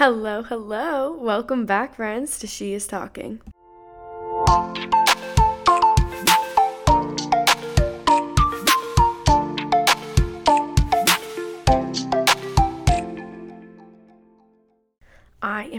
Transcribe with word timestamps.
Hello, 0.00 0.42
hello. 0.42 1.12
Welcome 1.12 1.66
back, 1.66 1.96
friends, 1.96 2.38
to 2.38 2.46
She 2.46 2.72
is 2.72 2.86
Talking. 2.86 3.42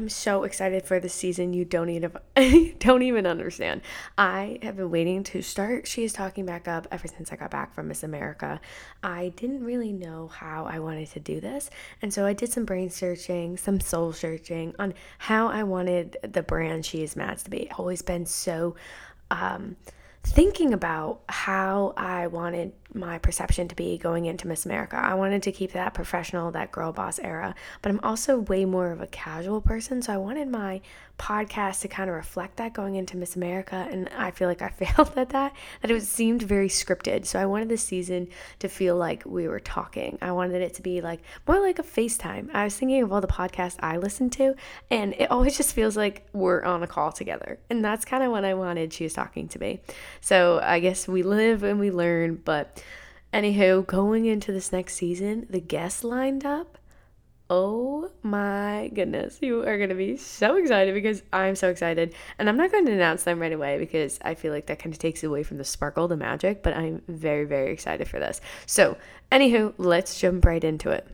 Am 0.01 0.09
so 0.09 0.43
excited 0.43 0.83
for 0.83 0.99
this 0.99 1.13
season. 1.13 1.53
You 1.53 1.63
don't 1.63 1.89
even 1.89 2.11
don't 2.79 3.01
even 3.03 3.25
understand. 3.25 3.81
I 4.17 4.59
have 4.61 4.77
been 4.77 4.89
waiting 4.89 5.23
to 5.25 5.41
start. 5.41 5.87
She 5.87 6.03
is 6.03 6.11
talking 6.11 6.45
back 6.45 6.67
up 6.67 6.87
ever 6.91 7.07
since 7.07 7.31
I 7.31 7.35
got 7.35 7.51
back 7.51 7.73
from 7.73 7.87
Miss 7.87 8.03
America. 8.03 8.59
I 9.03 9.33
didn't 9.35 9.63
really 9.63 9.93
know 9.93 10.27
how 10.27 10.65
I 10.65 10.79
wanted 10.79 11.09
to 11.11 11.19
do 11.19 11.39
this, 11.39 11.69
and 12.01 12.13
so 12.13 12.25
I 12.25 12.33
did 12.33 12.51
some 12.51 12.65
brain 12.65 12.89
searching, 12.89 13.57
some 13.57 13.79
soul 13.79 14.11
searching 14.13 14.73
on 14.79 14.93
how 15.19 15.47
I 15.47 15.63
wanted 15.63 16.17
the 16.23 16.43
brand 16.43 16.85
She 16.85 17.03
is 17.03 17.15
Mads 17.15 17.43
to 17.43 17.49
be. 17.49 17.69
I've 17.69 17.79
always 17.79 18.01
been 18.01 18.25
so 18.25 18.75
um, 19.29 19.75
thinking 20.23 20.73
about 20.73 21.21
how 21.29 21.93
I 21.95 22.27
wanted 22.27 22.73
my 22.93 23.17
perception 23.17 23.67
to 23.67 23.75
be 23.75 23.97
going 23.97 24.25
into 24.25 24.47
Miss 24.47 24.65
America. 24.65 24.97
I 24.97 25.13
wanted 25.13 25.43
to 25.43 25.51
keep 25.51 25.71
that 25.73 25.93
professional, 25.93 26.51
that 26.51 26.71
girl 26.71 26.91
boss 26.91 27.19
era, 27.19 27.55
but 27.81 27.89
I'm 27.89 27.99
also 28.03 28.39
way 28.39 28.65
more 28.65 28.91
of 28.91 29.01
a 29.01 29.07
casual 29.07 29.61
person. 29.61 30.01
So 30.01 30.13
I 30.13 30.17
wanted 30.17 30.49
my 30.49 30.81
podcast 31.21 31.81
to 31.81 31.87
kind 31.87 32.09
of 32.09 32.15
reflect 32.15 32.57
that 32.57 32.73
going 32.73 32.95
into 32.95 33.15
Miss 33.15 33.35
America. 33.35 33.87
And 33.91 34.09
I 34.17 34.31
feel 34.31 34.47
like 34.47 34.61
I 34.61 34.69
failed 34.69 35.13
at 35.15 35.29
that, 35.29 35.53
that 35.81 35.91
it 35.91 36.01
seemed 36.03 36.41
very 36.41 36.67
scripted. 36.67 37.25
So 37.25 37.39
I 37.39 37.45
wanted 37.45 37.69
this 37.69 37.83
season 37.83 38.27
to 38.59 38.67
feel 38.67 38.95
like 38.95 39.23
we 39.25 39.47
were 39.47 39.59
talking. 39.59 40.17
I 40.21 40.31
wanted 40.31 40.61
it 40.61 40.73
to 40.75 40.81
be 40.81 40.99
like 40.99 41.21
more 41.47 41.59
like 41.59 41.77
a 41.77 41.83
FaceTime. 41.83 42.49
I 42.53 42.63
was 42.63 42.75
thinking 42.75 43.03
of 43.03 43.13
all 43.13 43.21
the 43.21 43.27
podcasts 43.27 43.77
I 43.79 43.97
listen 43.97 44.29
to, 44.31 44.55
and 44.89 45.13
it 45.13 45.29
always 45.29 45.55
just 45.61 45.73
feels 45.73 45.95
like 45.95 46.27
we're 46.33 46.63
on 46.63 46.81
a 46.81 46.87
call 46.87 47.11
together. 47.11 47.59
And 47.69 47.85
that's 47.85 48.03
kind 48.03 48.23
of 48.23 48.31
what 48.31 48.43
I 48.43 48.55
wanted 48.55 48.91
She 48.91 49.03
was 49.03 49.13
Talking 49.13 49.47
to 49.49 49.59
be. 49.59 49.79
So 50.21 50.59
I 50.63 50.79
guess 50.79 51.07
we 51.07 51.21
live 51.21 51.63
and 51.63 51.79
we 51.79 51.91
learn, 51.91 52.35
but 52.35 52.80
Anywho, 53.33 53.85
going 53.87 54.25
into 54.25 54.51
this 54.51 54.73
next 54.73 54.95
season, 54.95 55.47
the 55.49 55.61
guests 55.61 56.03
lined 56.03 56.45
up. 56.45 56.77
Oh 57.49 58.11
my 58.23 58.89
goodness, 58.93 59.39
you 59.41 59.61
are 59.61 59.77
going 59.77 59.89
to 59.89 59.95
be 59.95 60.15
so 60.15 60.55
excited 60.55 60.93
because 60.93 61.21
I'm 61.33 61.55
so 61.55 61.69
excited. 61.69 62.13
And 62.39 62.47
I'm 62.47 62.57
not 62.57 62.71
going 62.71 62.85
to 62.85 62.91
announce 62.91 63.23
them 63.23 63.39
right 63.39 63.51
away 63.51 63.77
because 63.77 64.19
I 64.21 64.35
feel 64.35 64.53
like 64.53 64.67
that 64.67 64.79
kind 64.79 64.93
of 64.93 64.99
takes 64.99 65.23
away 65.23 65.43
from 65.43 65.57
the 65.57 65.65
sparkle, 65.65 66.07
the 66.07 66.17
magic, 66.17 66.63
but 66.63 66.75
I'm 66.75 67.01
very, 67.07 67.45
very 67.45 67.71
excited 67.71 68.07
for 68.07 68.19
this. 68.19 68.41
So, 68.65 68.97
anywho, 69.31 69.73
let's 69.77 70.19
jump 70.19 70.45
right 70.45 70.63
into 70.63 70.91
it. 70.91 71.07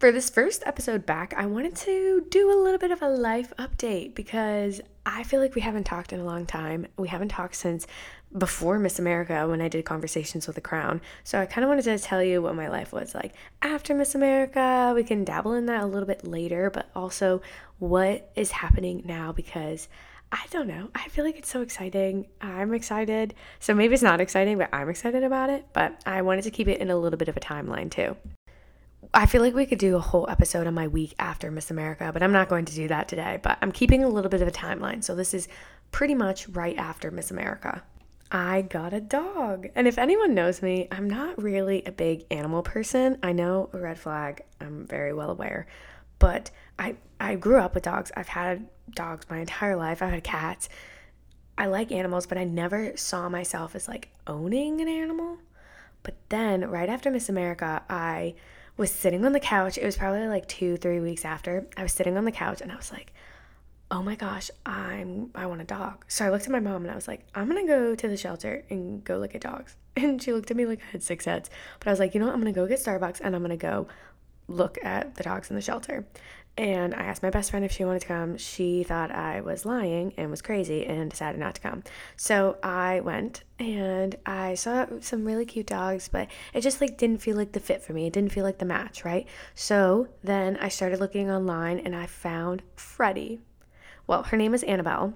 For 0.00 0.10
this 0.10 0.30
first 0.30 0.62
episode 0.64 1.04
back, 1.04 1.34
I 1.36 1.44
wanted 1.44 1.76
to 1.76 2.24
do 2.30 2.50
a 2.50 2.56
little 2.56 2.78
bit 2.78 2.90
of 2.90 3.02
a 3.02 3.08
life 3.10 3.52
update 3.58 4.14
because 4.14 4.80
I 5.04 5.24
feel 5.24 5.40
like 5.40 5.54
we 5.54 5.60
haven't 5.60 5.84
talked 5.84 6.14
in 6.14 6.20
a 6.20 6.24
long 6.24 6.46
time. 6.46 6.86
We 6.96 7.08
haven't 7.08 7.28
talked 7.28 7.54
since 7.54 7.86
before 8.38 8.78
Miss 8.78 8.98
America 8.98 9.46
when 9.46 9.60
I 9.60 9.68
did 9.68 9.84
conversations 9.84 10.46
with 10.46 10.56
the 10.56 10.62
crown. 10.62 11.02
So 11.22 11.38
I 11.38 11.44
kind 11.44 11.66
of 11.66 11.68
wanted 11.68 11.84
to 11.84 11.98
tell 11.98 12.22
you 12.22 12.40
what 12.40 12.54
my 12.54 12.68
life 12.68 12.94
was 12.94 13.14
like 13.14 13.34
after 13.60 13.94
Miss 13.94 14.14
America. 14.14 14.90
We 14.94 15.04
can 15.04 15.22
dabble 15.22 15.52
in 15.52 15.66
that 15.66 15.82
a 15.82 15.86
little 15.86 16.06
bit 16.06 16.26
later, 16.26 16.70
but 16.70 16.88
also 16.96 17.42
what 17.78 18.32
is 18.36 18.52
happening 18.52 19.02
now 19.04 19.32
because 19.32 19.86
I 20.32 20.46
don't 20.50 20.68
know. 20.68 20.88
I 20.94 21.08
feel 21.08 21.26
like 21.26 21.36
it's 21.36 21.50
so 21.50 21.60
exciting. 21.60 22.26
I'm 22.40 22.72
excited. 22.72 23.34
So 23.58 23.74
maybe 23.74 23.92
it's 23.92 24.02
not 24.02 24.22
exciting, 24.22 24.56
but 24.56 24.70
I'm 24.72 24.88
excited 24.88 25.24
about 25.24 25.50
it. 25.50 25.66
But 25.74 26.00
I 26.06 26.22
wanted 26.22 26.44
to 26.44 26.50
keep 26.50 26.68
it 26.68 26.80
in 26.80 26.88
a 26.88 26.96
little 26.96 27.18
bit 27.18 27.28
of 27.28 27.36
a 27.36 27.40
timeline 27.40 27.90
too. 27.90 28.16
I 29.12 29.26
feel 29.26 29.42
like 29.42 29.54
we 29.54 29.66
could 29.66 29.78
do 29.78 29.96
a 29.96 30.00
whole 30.00 30.28
episode 30.30 30.66
on 30.66 30.74
my 30.74 30.86
week 30.86 31.14
after 31.18 31.50
Miss 31.50 31.70
America, 31.70 32.10
but 32.12 32.22
I'm 32.22 32.32
not 32.32 32.48
going 32.48 32.64
to 32.66 32.74
do 32.74 32.86
that 32.88 33.08
today. 33.08 33.40
But 33.42 33.58
I'm 33.60 33.72
keeping 33.72 34.04
a 34.04 34.08
little 34.08 34.30
bit 34.30 34.40
of 34.40 34.46
a 34.46 34.52
timeline. 34.52 35.02
So 35.02 35.16
this 35.16 35.34
is 35.34 35.48
pretty 35.90 36.14
much 36.14 36.48
right 36.48 36.78
after 36.78 37.10
Miss 37.10 37.30
America. 37.32 37.82
I 38.30 38.62
got 38.62 38.92
a 38.92 39.00
dog. 39.00 39.68
And 39.74 39.88
if 39.88 39.98
anyone 39.98 40.34
knows 40.34 40.62
me, 40.62 40.86
I'm 40.92 41.10
not 41.10 41.42
really 41.42 41.82
a 41.84 41.90
big 41.90 42.24
animal 42.30 42.62
person. 42.62 43.18
I 43.22 43.32
know 43.32 43.68
a 43.72 43.78
red 43.78 43.98
flag, 43.98 44.42
I'm 44.60 44.86
very 44.86 45.12
well 45.12 45.30
aware. 45.30 45.66
But 46.20 46.52
I 46.78 46.96
I 47.18 47.34
grew 47.34 47.58
up 47.58 47.74
with 47.74 47.82
dogs. 47.82 48.12
I've 48.16 48.28
had 48.28 48.68
dogs 48.94 49.26
my 49.28 49.38
entire 49.38 49.74
life. 49.74 50.02
I've 50.02 50.12
had 50.12 50.22
cats. 50.22 50.68
I 51.58 51.66
like 51.66 51.90
animals, 51.90 52.26
but 52.26 52.38
I 52.38 52.44
never 52.44 52.96
saw 52.96 53.28
myself 53.28 53.74
as 53.74 53.88
like 53.88 54.10
owning 54.26 54.80
an 54.80 54.88
animal. 54.88 55.38
But 56.02 56.14
then 56.28 56.70
right 56.70 56.88
after 56.88 57.10
Miss 57.10 57.28
America, 57.28 57.82
I 57.90 58.34
was 58.80 58.90
sitting 58.90 59.26
on 59.26 59.32
the 59.32 59.40
couch. 59.40 59.76
It 59.76 59.84
was 59.84 59.98
probably 59.98 60.26
like 60.26 60.48
2 60.48 60.78
3 60.78 61.00
weeks 61.00 61.26
after. 61.26 61.66
I 61.76 61.82
was 61.82 61.92
sitting 61.92 62.16
on 62.16 62.24
the 62.24 62.32
couch 62.32 62.62
and 62.62 62.72
I 62.72 62.76
was 62.76 62.90
like, 62.90 63.12
oh 63.90 64.02
my 64.02 64.14
gosh, 64.14 64.50
I'm 64.64 65.30
I 65.34 65.44
want 65.46 65.60
a 65.60 65.64
dog. 65.64 66.06
So 66.08 66.24
I 66.24 66.30
looked 66.30 66.46
at 66.46 66.50
my 66.50 66.60
mom 66.60 66.82
and 66.82 66.90
I 66.90 66.94
was 66.94 67.06
like, 67.06 67.26
I'm 67.34 67.46
gonna 67.46 67.66
go 67.66 67.94
to 67.94 68.08
the 68.08 68.16
shelter 68.16 68.64
and 68.70 69.04
go 69.04 69.18
look 69.18 69.34
at 69.36 69.42
dogs. 69.42 69.76
And 69.96 70.22
she 70.22 70.32
looked 70.32 70.50
at 70.50 70.56
me 70.56 70.64
like 70.64 70.80
I 70.80 70.92
had 70.92 71.02
six 71.02 71.26
heads. 71.26 71.50
But 71.78 71.88
I 71.88 71.90
was 71.90 71.98
like, 72.00 72.14
you 72.14 72.20
know 72.20 72.26
what? 72.26 72.34
I'm 72.34 72.40
gonna 72.40 72.52
go 72.52 72.66
get 72.66 72.78
Starbucks 72.78 73.20
and 73.20 73.36
I'm 73.36 73.42
gonna 73.42 73.56
go 73.58 73.86
look 74.48 74.78
at 74.82 75.14
the 75.16 75.24
dogs 75.24 75.50
in 75.50 75.56
the 75.56 75.62
shelter. 75.62 76.06
And 76.56 76.94
I 76.94 77.04
asked 77.04 77.22
my 77.22 77.30
best 77.30 77.50
friend 77.50 77.64
if 77.64 77.72
she 77.72 77.84
wanted 77.84 78.02
to 78.02 78.08
come. 78.08 78.36
She 78.36 78.82
thought 78.82 79.10
I 79.10 79.40
was 79.40 79.64
lying 79.64 80.12
and 80.18 80.30
was 80.30 80.42
crazy 80.42 80.84
and 80.84 81.10
decided 81.10 81.40
not 81.40 81.54
to 81.54 81.60
come. 81.60 81.82
So 82.16 82.58
I 82.62 83.00
went 83.00 83.44
and 83.58 84.14
I 84.26 84.54
saw 84.54 84.86
some 85.00 85.24
really 85.24 85.46
cute 85.46 85.66
dogs, 85.66 86.08
but 86.08 86.28
it 86.52 86.60
just 86.60 86.80
like 86.80 86.98
didn't 86.98 87.22
feel 87.22 87.36
like 87.36 87.52
the 87.52 87.60
fit 87.60 87.82
for 87.82 87.94
me. 87.94 88.06
It 88.06 88.12
didn't 88.12 88.32
feel 88.32 88.44
like 88.44 88.58
the 88.58 88.66
match, 88.66 89.04
right? 89.04 89.26
So 89.54 90.08
then 90.22 90.58
I 90.58 90.68
started 90.68 91.00
looking 91.00 91.30
online 91.30 91.78
and 91.78 91.96
I 91.96 92.04
found 92.06 92.62
Freddie. 92.76 93.40
Well, 94.06 94.24
her 94.24 94.36
name 94.36 94.52
is 94.52 94.62
Annabelle, 94.64 95.14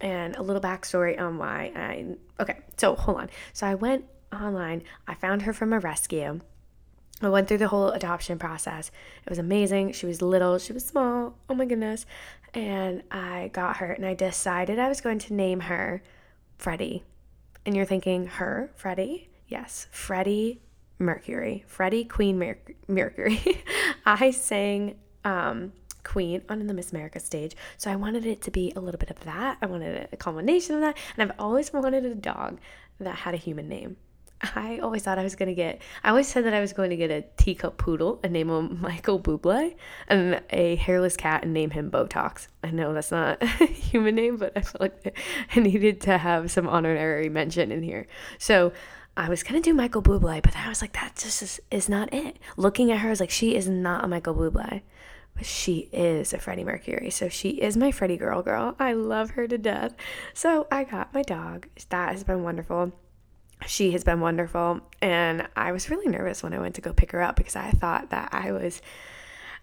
and 0.00 0.36
a 0.36 0.42
little 0.42 0.62
backstory 0.62 1.18
on 1.18 1.38
why 1.38 1.72
I. 1.74 2.16
Okay, 2.38 2.58
so 2.76 2.94
hold 2.94 3.18
on. 3.18 3.30
So 3.52 3.66
I 3.66 3.74
went 3.74 4.04
online, 4.32 4.82
I 5.08 5.14
found 5.14 5.42
her 5.42 5.52
from 5.52 5.72
a 5.72 5.78
rescue. 5.78 6.40
I 7.22 7.28
went 7.28 7.48
through 7.48 7.58
the 7.58 7.68
whole 7.68 7.90
adoption 7.90 8.38
process. 8.38 8.90
It 9.24 9.30
was 9.30 9.38
amazing. 9.38 9.92
She 9.92 10.06
was 10.06 10.20
little, 10.20 10.58
she 10.58 10.72
was 10.72 10.84
small. 10.84 11.34
Oh 11.48 11.54
my 11.54 11.64
goodness. 11.64 12.04
And 12.52 13.02
I 13.10 13.50
got 13.52 13.78
her 13.78 13.92
and 13.92 14.04
I 14.04 14.14
decided 14.14 14.78
I 14.78 14.88
was 14.88 15.00
going 15.00 15.18
to 15.20 15.34
name 15.34 15.60
her 15.60 16.02
Freddie. 16.58 17.04
And 17.64 17.74
you're 17.74 17.86
thinking, 17.86 18.26
her, 18.26 18.70
Freddie? 18.76 19.28
Yes, 19.48 19.88
Freddie 19.90 20.60
Mercury. 20.98 21.64
Freddie 21.66 22.04
Queen 22.04 22.38
Mer- 22.38 22.58
Mercury. 22.86 23.62
I 24.06 24.30
sang 24.30 24.96
um, 25.24 25.72
queen 26.04 26.42
on 26.48 26.66
the 26.66 26.74
Miss 26.74 26.92
America 26.92 27.18
stage. 27.18 27.56
So 27.76 27.90
I 27.90 27.96
wanted 27.96 28.24
it 28.26 28.40
to 28.42 28.50
be 28.50 28.72
a 28.76 28.80
little 28.80 28.98
bit 28.98 29.10
of 29.10 29.20
that. 29.20 29.58
I 29.60 29.66
wanted 29.66 30.08
a 30.12 30.16
combination 30.16 30.76
of 30.76 30.80
that. 30.82 30.96
And 31.16 31.30
I've 31.30 31.38
always 31.40 31.72
wanted 31.72 32.04
a 32.04 32.14
dog 32.14 32.60
that 33.00 33.16
had 33.16 33.34
a 33.34 33.38
human 33.38 33.68
name. 33.68 33.96
I 34.42 34.78
always 34.82 35.02
thought 35.02 35.18
I 35.18 35.22
was 35.22 35.34
to 35.34 35.54
get, 35.54 35.80
I 36.04 36.10
always 36.10 36.28
said 36.28 36.44
that 36.44 36.54
I 36.54 36.60
was 36.60 36.72
going 36.72 36.90
to 36.90 36.96
get 36.96 37.10
a 37.10 37.24
teacup 37.36 37.78
poodle 37.78 38.20
and 38.22 38.32
name 38.32 38.50
him 38.50 38.80
Michael 38.80 39.18
Bublé 39.18 39.76
and 40.08 40.42
a 40.50 40.76
hairless 40.76 41.16
cat 41.16 41.42
and 41.42 41.54
name 41.54 41.70
him 41.70 41.90
Botox. 41.90 42.48
I 42.62 42.70
know 42.70 42.92
that's 42.92 43.10
not 43.10 43.42
a 43.60 43.66
human 43.66 44.14
name, 44.14 44.36
but 44.36 44.52
I 44.54 44.60
felt 44.60 44.80
like 44.80 45.18
I 45.54 45.60
needed 45.60 46.02
to 46.02 46.18
have 46.18 46.50
some 46.50 46.68
honorary 46.68 47.28
mention 47.28 47.72
in 47.72 47.82
here. 47.82 48.06
So 48.38 48.72
I 49.16 49.30
was 49.30 49.42
to 49.42 49.60
do 49.60 49.72
Michael 49.72 50.02
Bublé, 50.02 50.42
but 50.42 50.56
I 50.56 50.68
was 50.68 50.82
like, 50.82 50.92
that 50.92 51.16
just 51.16 51.42
is, 51.42 51.60
is 51.70 51.88
not 51.88 52.12
it. 52.12 52.38
Looking 52.58 52.92
at 52.92 52.98
her, 52.98 53.08
I 53.08 53.10
was 53.10 53.20
like, 53.20 53.30
she 53.30 53.54
is 53.54 53.68
not 53.68 54.04
a 54.04 54.08
Michael 54.08 54.34
Bublé 54.34 54.82
but 55.36 55.44
she 55.44 55.90
is 55.92 56.32
a 56.32 56.38
Freddie 56.38 56.64
Mercury. 56.64 57.10
So 57.10 57.28
she 57.28 57.50
is 57.50 57.76
my 57.76 57.92
Freddie 57.92 58.16
girl 58.16 58.40
girl. 58.40 58.74
I 58.78 58.94
love 58.94 59.32
her 59.32 59.46
to 59.46 59.58
death. 59.58 59.94
So 60.32 60.66
I 60.72 60.84
got 60.84 61.12
my 61.12 61.20
dog. 61.20 61.68
That 61.90 62.12
has 62.12 62.24
been 62.24 62.42
wonderful. 62.42 62.92
She 63.66 63.92
has 63.92 64.04
been 64.04 64.20
wonderful. 64.20 64.80
And 65.00 65.48
I 65.56 65.72
was 65.72 65.90
really 65.90 66.08
nervous 66.08 66.42
when 66.42 66.52
I 66.52 66.58
went 66.58 66.74
to 66.76 66.80
go 66.80 66.92
pick 66.92 67.12
her 67.12 67.22
up 67.22 67.36
because 67.36 67.56
I 67.56 67.70
thought 67.70 68.10
that 68.10 68.30
I 68.32 68.52
was 68.52 68.82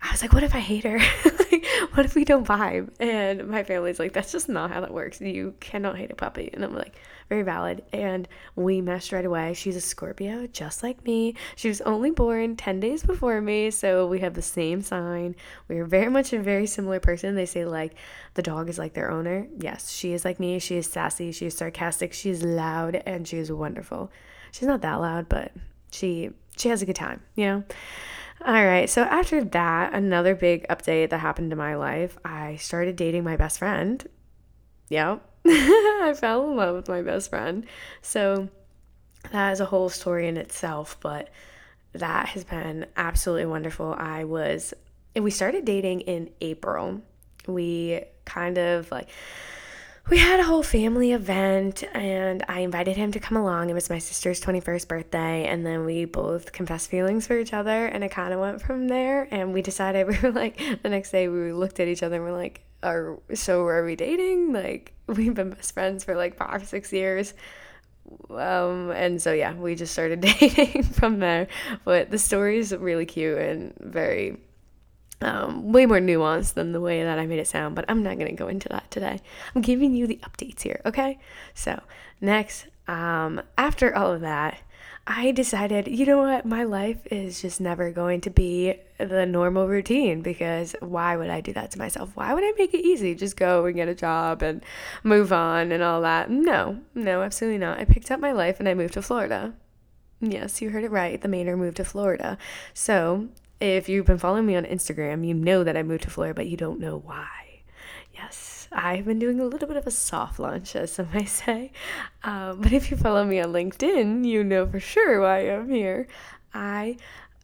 I 0.03 0.11
was 0.11 0.21
like, 0.21 0.33
what 0.33 0.43
if 0.43 0.53
I 0.53 0.59
hate 0.59 0.83
her? 0.83 0.97
like, 1.25 1.65
what 1.93 2.05
if 2.05 2.13
we 2.13 2.25
don't 2.25 2.45
vibe? 2.45 2.89
And 2.99 3.47
my 3.47 3.63
family's 3.63 3.99
like, 3.99 4.11
that's 4.11 4.33
just 4.33 4.49
not 4.49 4.69
how 4.69 4.81
that 4.81 4.93
works. 4.93 5.21
You 5.21 5.53
cannot 5.61 5.97
hate 5.97 6.11
a 6.11 6.15
puppy. 6.15 6.49
And 6.53 6.61
I'm 6.61 6.75
like, 6.75 6.93
very 7.29 7.43
valid. 7.43 7.85
And 7.93 8.27
we 8.57 8.81
meshed 8.81 9.13
right 9.13 9.23
away. 9.23 9.53
She's 9.53 9.77
a 9.77 9.81
Scorpio, 9.81 10.45
just 10.47 10.83
like 10.83 11.05
me. 11.05 11.35
She 11.55 11.69
was 11.69 11.79
only 11.81 12.11
born 12.11 12.57
10 12.57 12.81
days 12.81 13.01
before 13.03 13.39
me. 13.39 13.71
So 13.71 14.05
we 14.05 14.19
have 14.19 14.33
the 14.33 14.41
same 14.41 14.81
sign. 14.81 15.37
We 15.69 15.77
are 15.77 15.85
very 15.85 16.09
much 16.09 16.33
a 16.33 16.39
very 16.39 16.67
similar 16.67 16.99
person. 16.99 17.35
They 17.35 17.45
say, 17.45 17.63
like, 17.63 17.95
the 18.33 18.43
dog 18.43 18.67
is 18.67 18.77
like 18.77 18.93
their 18.95 19.09
owner. 19.09 19.47
Yes, 19.57 19.89
she 19.89 20.11
is 20.11 20.25
like 20.25 20.37
me. 20.37 20.59
She 20.59 20.75
is 20.75 20.85
sassy. 20.85 21.31
She 21.31 21.45
is 21.45 21.55
sarcastic. 21.55 22.11
She 22.11 22.29
is 22.29 22.43
loud. 22.43 23.01
And 23.05 23.25
she 23.25 23.37
is 23.37 23.53
wonderful. 23.53 24.11
She's 24.51 24.67
not 24.67 24.81
that 24.81 24.95
loud, 24.95 25.29
but 25.29 25.53
she 25.91 26.31
she 26.57 26.69
has 26.69 26.81
a 26.81 26.85
good 26.85 26.95
time, 26.95 27.21
you 27.35 27.45
know? 27.45 27.63
All 28.45 28.65
right. 28.65 28.89
So 28.89 29.03
after 29.03 29.43
that, 29.43 29.93
another 29.93 30.35
big 30.35 30.67
update 30.67 31.09
that 31.11 31.19
happened 31.19 31.51
to 31.51 31.55
my 31.55 31.75
life, 31.75 32.17
I 32.25 32.57
started 32.57 32.95
dating 32.97 33.23
my 33.23 33.37
best 33.37 33.59
friend. 33.59 34.05
Yep. 34.89 35.25
I 35.47 36.13
fell 36.15 36.49
in 36.49 36.57
love 36.57 36.75
with 36.75 36.89
my 36.89 37.01
best 37.01 37.29
friend. 37.29 37.65
So 38.01 38.49
that 39.31 39.53
is 39.53 39.61
a 39.61 39.65
whole 39.65 39.89
story 39.89 40.27
in 40.27 40.35
itself, 40.35 40.97
but 40.99 41.29
that 41.93 42.27
has 42.29 42.43
been 42.43 42.85
absolutely 42.97 43.45
wonderful. 43.45 43.95
I 43.97 44.25
was 44.25 44.73
and 45.15 45.23
we 45.23 45.31
started 45.31 45.63
dating 45.63 46.01
in 46.01 46.29
April. 46.41 47.01
We 47.47 48.03
kind 48.25 48.57
of 48.57 48.91
like 48.91 49.09
we 50.09 50.17
had 50.17 50.39
a 50.39 50.43
whole 50.43 50.63
family 50.63 51.13
event 51.13 51.83
and 51.93 52.43
I 52.49 52.59
invited 52.59 52.97
him 52.97 53.13
to 53.13 53.19
come 53.21 53.37
along. 53.37 53.69
It 53.69 53.73
was 53.73 53.89
my 53.89 53.99
sister's 53.99 54.41
21st 54.41 54.87
birthday. 54.89 55.45
And 55.45 55.65
then 55.65 55.85
we 55.85 56.03
both 56.03 56.51
confessed 56.51 56.89
feelings 56.89 57.25
for 57.25 57.39
each 57.39 57.53
other. 57.53 57.85
And 57.85 58.03
it 58.03 58.11
kind 58.11 58.33
of 58.33 58.39
went 58.41 58.61
from 58.61 58.89
there. 58.89 59.29
And 59.31 59.53
we 59.53 59.61
decided, 59.61 60.07
we 60.09 60.19
were 60.19 60.31
like, 60.31 60.59
the 60.83 60.89
next 60.89 61.11
day 61.11 61.29
we 61.29 61.53
looked 61.53 61.79
at 61.79 61.87
each 61.87 62.03
other 62.03 62.17
and 62.17 62.25
we're 62.25 62.37
like, 62.37 62.65
are, 62.83 63.17
so 63.33 63.65
are 63.65 63.85
we 63.85 63.95
dating? 63.95 64.51
Like, 64.51 64.93
we've 65.07 65.33
been 65.33 65.51
best 65.51 65.73
friends 65.73 66.03
for 66.03 66.15
like 66.15 66.35
five, 66.35 66.67
six 66.67 66.91
years. 66.91 67.33
Um, 68.29 68.91
and 68.91 69.21
so, 69.21 69.31
yeah, 69.31 69.53
we 69.53 69.75
just 69.75 69.93
started 69.93 70.19
dating 70.39 70.83
from 70.83 71.19
there. 71.19 71.47
But 71.85 72.11
the 72.11 72.19
story 72.19 72.57
is 72.57 72.75
really 72.75 73.05
cute 73.05 73.37
and 73.37 73.73
very 73.79 74.37
um, 75.23 75.71
way 75.71 75.85
more 75.85 75.99
nuanced 75.99 76.53
than 76.53 76.71
the 76.71 76.81
way 76.81 77.03
that 77.03 77.19
I 77.19 77.25
made 77.25 77.39
it 77.39 77.47
sound, 77.47 77.75
but 77.75 77.85
I'm 77.87 78.03
not 78.03 78.17
going 78.17 78.29
to 78.29 78.35
go 78.35 78.47
into 78.47 78.69
that 78.69 78.89
today. 78.91 79.19
I'm 79.55 79.61
giving 79.61 79.93
you 79.93 80.07
the 80.07 80.19
updates 80.23 80.61
here, 80.61 80.81
okay? 80.85 81.19
So, 81.53 81.81
next, 82.21 82.67
um, 82.87 83.41
after 83.57 83.95
all 83.95 84.11
of 84.11 84.21
that, 84.21 84.57
I 85.05 85.31
decided, 85.31 85.89
you 85.89 86.05
know 86.05 86.19
what, 86.19 86.45
my 86.45 86.63
life 86.63 87.05
is 87.11 87.41
just 87.41 87.59
never 87.59 87.91
going 87.91 88.21
to 88.21 88.29
be 88.29 88.75
the 88.97 89.25
normal 89.25 89.67
routine 89.67 90.21
because 90.21 90.77
why 90.79 91.17
would 91.17 91.29
I 91.29 91.41
do 91.41 91.51
that 91.53 91.71
to 91.71 91.77
myself? 91.77 92.11
Why 92.15 92.33
would 92.33 92.43
I 92.43 92.53
make 92.57 92.73
it 92.73 92.85
easy? 92.85 93.13
Just 93.13 93.35
go 93.35 93.65
and 93.65 93.75
get 93.75 93.89
a 93.89 93.95
job 93.95 94.41
and 94.41 94.63
move 95.03 95.33
on 95.33 95.73
and 95.73 95.83
all 95.83 96.01
that. 96.01 96.29
No, 96.29 96.79
no, 96.95 97.21
absolutely 97.21 97.57
not. 97.57 97.79
I 97.79 97.85
picked 97.85 98.11
up 98.11 98.21
my 98.21 98.31
life 98.31 98.59
and 98.59 98.69
I 98.69 98.73
moved 98.73 98.93
to 98.93 99.01
Florida. 99.01 99.53
Yes, 100.21 100.61
you 100.61 100.69
heard 100.69 100.85
it 100.85 100.91
right. 100.91 101.19
The 101.19 101.27
Mainer 101.27 101.57
moved 101.57 101.77
to 101.77 101.85
Florida. 101.85 102.37
So 102.73 103.27
if 103.63 103.87
you've 103.87 104.05
been 104.05 104.17
following 104.17 104.45
me 104.45 104.57
on 104.57 104.65
Instagram, 104.65 105.25
you 105.25 105.33
know 105.33 105.63
that 105.63 105.77
I 105.77 105.83
moved 105.83 106.03
to 106.03 106.09
Florida, 106.09 106.33
but 106.33 106.47
you 106.47 106.57
don't 106.57 106.81
know 106.81 106.97
why. 106.97 107.29
Yes, 108.13 108.67
I've 108.73 109.05
been 109.05 109.19
doing 109.19 109.39
a 109.39 109.45
little 109.45 109.69
bit 109.69 109.77
of 109.77 109.87
a 109.87 109.91
soft 109.91 110.37
launch, 110.37 110.75
as 110.75 110.91
some 110.91 111.07
may 111.13 111.23
say. 111.23 111.71
Um, 112.25 112.59
but 112.61 112.73
if 112.73 112.91
you 112.91 112.97
follow 112.97 113.23
me 113.23 113.39
on 113.39 113.53
LinkedIn, 113.53 114.25
you 114.25 114.43
know 114.43 114.67
for 114.67 114.81
sure 114.81 115.21
why 115.21 115.49
I'm 115.49 115.69
here. 115.69 116.07
I 116.53 116.97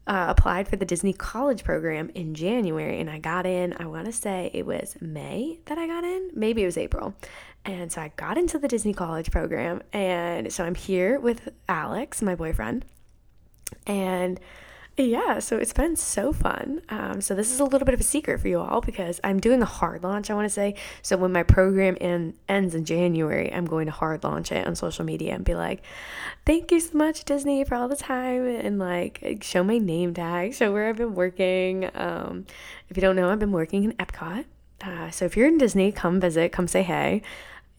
uh, 0.08 0.26
applied 0.28 0.68
for 0.68 0.76
the 0.76 0.86
Disney 0.86 1.14
College 1.14 1.64
program 1.64 2.10
in 2.14 2.36
January 2.36 3.00
and 3.00 3.10
I 3.10 3.20
got 3.20 3.46
in, 3.46 3.74
I 3.80 3.86
want 3.86 4.06
to 4.06 4.12
say 4.12 4.52
it 4.54 4.66
was 4.66 4.98
May 5.00 5.60
that 5.66 5.78
I 5.78 5.88
got 5.88 6.04
in. 6.04 6.32
Maybe 6.34 6.64
it 6.64 6.66
was 6.66 6.78
April. 6.78 7.16
And 7.64 7.92
so 7.92 8.02
I 8.02 8.12
got 8.18 8.38
into 8.38 8.60
the 8.60 8.68
Disney 8.68 8.94
College 8.94 9.32
program. 9.32 9.84
And 9.94 10.52
so 10.52 10.66
I'm 10.66 10.76
here 10.76 11.18
with 11.18 11.48
Alex, 11.70 12.22
my 12.22 12.36
boyfriend. 12.36 12.84
And 13.88 14.40
yeah, 15.06 15.40
so 15.40 15.58
it's 15.58 15.74
been 15.74 15.96
so 15.96 16.34
fun. 16.34 16.82
Um, 16.90 17.22
so 17.22 17.36
this 17.36 17.52
is 17.52 17.60
a 17.60 17.64
little 17.64 17.86
bit 17.86 17.94
of 17.94 18.00
a 18.00 18.04
secret 18.04 18.40
for 18.40 18.48
you 18.48 18.60
all 18.60 18.82
because 18.82 19.20
I'm 19.24 19.40
doing 19.40 19.62
a 19.62 19.66
hard 19.66 20.04
launch. 20.04 20.30
I 20.30 20.34
want 20.34 20.46
to 20.46 20.54
say 20.54 20.76
so 21.02 21.18
when 21.18 21.32
my 21.32 21.44
program 21.44 21.96
in, 21.98 22.34
ends 22.48 22.76
in 22.76 22.86
January, 22.86 23.52
I'm 23.54 23.66
going 23.66 23.86
to 23.86 23.92
hard 23.92 24.24
launch 24.24 24.52
it 24.52 24.66
on 24.68 24.76
social 24.76 25.06
media 25.06 25.36
and 25.36 25.46
be 25.46 25.56
like, 25.56 25.82
"Thank 26.46 26.72
you 26.72 26.80
so 26.80 26.98
much, 26.98 27.26
Disney, 27.26 27.64
for 27.64 27.76
all 27.76 27.88
the 27.88 27.96
time," 27.96 28.46
and 28.48 28.80
like 28.80 29.40
show 29.42 29.64
my 29.64 29.78
name 29.78 30.14
tag, 30.14 30.54
show 30.54 30.72
where 30.72 30.90
I've 30.90 30.98
been 30.98 31.16
working. 31.16 31.90
Um, 31.96 32.46
if 32.90 32.98
you 32.98 33.02
don't 33.02 33.16
know, 33.16 33.30
I've 33.30 33.40
been 33.40 33.52
working 33.52 33.84
in 33.84 33.94
Epcot. 33.94 34.46
Uh, 34.82 35.10
so 35.10 35.26
if 35.26 35.36
you're 35.36 35.48
in 35.48 35.58
Disney, 35.58 35.92
come 35.92 36.20
visit, 36.20 36.52
come 36.52 36.68
say 36.68 36.84
hey. 36.84 37.22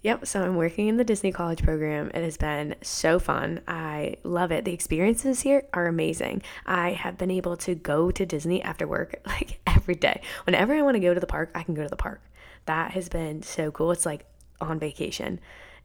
Yep, 0.02 0.26
so 0.26 0.42
I'm 0.42 0.56
working 0.56 0.88
in 0.88 0.96
the 0.96 1.04
Disney 1.04 1.30
College 1.30 1.62
program. 1.62 2.10
It 2.14 2.24
has 2.24 2.38
been 2.38 2.74
so 2.80 3.18
fun. 3.18 3.60
I 3.68 4.16
love 4.22 4.50
it. 4.50 4.64
The 4.64 4.72
experiences 4.72 5.42
here 5.42 5.64
are 5.74 5.86
amazing. 5.86 6.42
I 6.64 6.92
have 6.92 7.18
been 7.18 7.30
able 7.30 7.54
to 7.58 7.74
go 7.74 8.10
to 8.10 8.24
Disney 8.24 8.62
after 8.62 8.88
work 8.88 9.20
like 9.26 9.60
every 9.66 9.96
day. 9.96 10.22
Whenever 10.44 10.74
I 10.74 10.80
want 10.80 10.94
to 10.94 11.00
go 11.00 11.12
to 11.12 11.20
the 11.20 11.26
park, 11.26 11.50
I 11.54 11.64
can 11.64 11.74
go 11.74 11.82
to 11.82 11.88
the 11.88 11.96
park. 11.96 12.22
That 12.64 12.92
has 12.92 13.10
been 13.10 13.42
so 13.42 13.70
cool. 13.70 13.90
It's 13.90 14.06
like 14.06 14.24
on 14.58 14.78
vacation. 14.78 15.38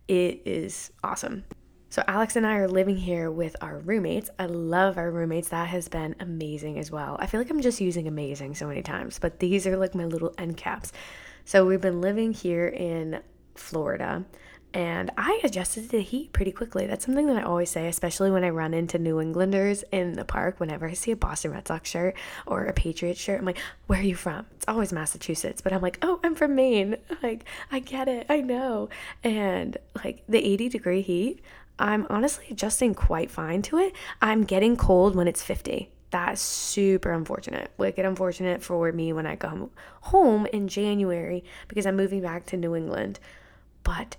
It 0.07 0.43
is 0.45 0.91
awesome. 1.03 1.43
So, 1.89 2.01
Alex 2.07 2.37
and 2.37 2.47
I 2.47 2.55
are 2.55 2.67
living 2.69 2.97
here 2.97 3.29
with 3.29 3.55
our 3.61 3.79
roommates. 3.79 4.29
I 4.39 4.45
love 4.45 4.97
our 4.97 5.11
roommates. 5.11 5.49
That 5.49 5.67
has 5.67 5.89
been 5.89 6.15
amazing 6.21 6.79
as 6.79 6.89
well. 6.89 7.17
I 7.19 7.25
feel 7.25 7.39
like 7.39 7.49
I'm 7.49 7.61
just 7.61 7.81
using 7.81 8.07
amazing 8.07 8.55
so 8.55 8.67
many 8.67 8.81
times, 8.81 9.19
but 9.19 9.39
these 9.39 9.67
are 9.67 9.77
like 9.77 9.93
my 9.93 10.05
little 10.05 10.33
end 10.37 10.57
caps. 10.57 10.93
So, 11.43 11.65
we've 11.65 11.81
been 11.81 12.01
living 12.01 12.33
here 12.33 12.67
in 12.67 13.21
Florida. 13.55 14.25
And 14.75 15.09
I 15.17 15.39
adjusted 15.41 15.83
to 15.83 15.87
the 15.97 16.01
heat 16.01 16.33
pretty 16.33 16.51
quickly. 16.51 16.85
That's 16.85 17.05
something 17.05 17.27
that 17.27 17.37
I 17.37 17.43
always 17.43 17.69
say, 17.69 17.87
especially 17.87 18.29
when 18.29 18.43
I 18.43 18.49
run 18.49 18.73
into 18.73 18.99
New 18.99 19.21
Englanders 19.21 19.85
in 19.89 20.13
the 20.13 20.25
park. 20.25 20.59
Whenever 20.59 20.85
I 20.85 20.91
see 20.91 21.11
a 21.11 21.15
Boston 21.15 21.51
Red 21.51 21.65
Sox 21.65 21.89
shirt 21.89 22.13
or 22.45 22.65
a 22.65 22.73
Patriots 22.73 23.21
shirt, 23.21 23.39
I'm 23.39 23.45
like, 23.45 23.57
where 23.87 24.01
are 24.01 24.03
you 24.03 24.15
from? 24.15 24.47
It's 24.51 24.65
always 24.67 24.91
Massachusetts. 24.91 25.61
But 25.61 25.71
I'm 25.71 25.81
like, 25.81 25.97
oh, 26.01 26.19
I'm 26.23 26.35
from 26.35 26.55
Maine. 26.55 26.97
Like, 27.23 27.45
I 27.71 27.79
get 27.79 28.09
it. 28.09 28.25
I 28.29 28.41
know. 28.41 28.89
And 29.23 29.77
like 30.03 30.23
the 30.27 30.45
80 30.45 30.67
degree 30.67 31.01
heat, 31.01 31.41
I'm 31.79 32.05
honestly 32.09 32.47
adjusting 32.51 32.93
quite 32.93 33.31
fine 33.31 33.61
to 33.63 33.77
it. 33.77 33.93
I'm 34.21 34.43
getting 34.43 34.75
cold 34.75 35.15
when 35.15 35.27
it's 35.27 35.41
50 35.41 35.89
that's 36.11 36.41
super 36.41 37.11
unfortunate. 37.11 37.71
Wicked 37.77 38.05
unfortunate 38.05 38.63
for 38.63 38.89
me 38.93 39.11
when 39.11 39.25
I 39.25 39.35
come 39.35 39.69
home 39.99 40.45
in 40.45 40.69
January 40.69 41.43
because 41.67 41.85
I'm 41.85 41.97
moving 41.97 42.21
back 42.21 42.45
to 42.47 42.57
New 42.57 42.73
England. 42.73 43.19
But 43.85 44.17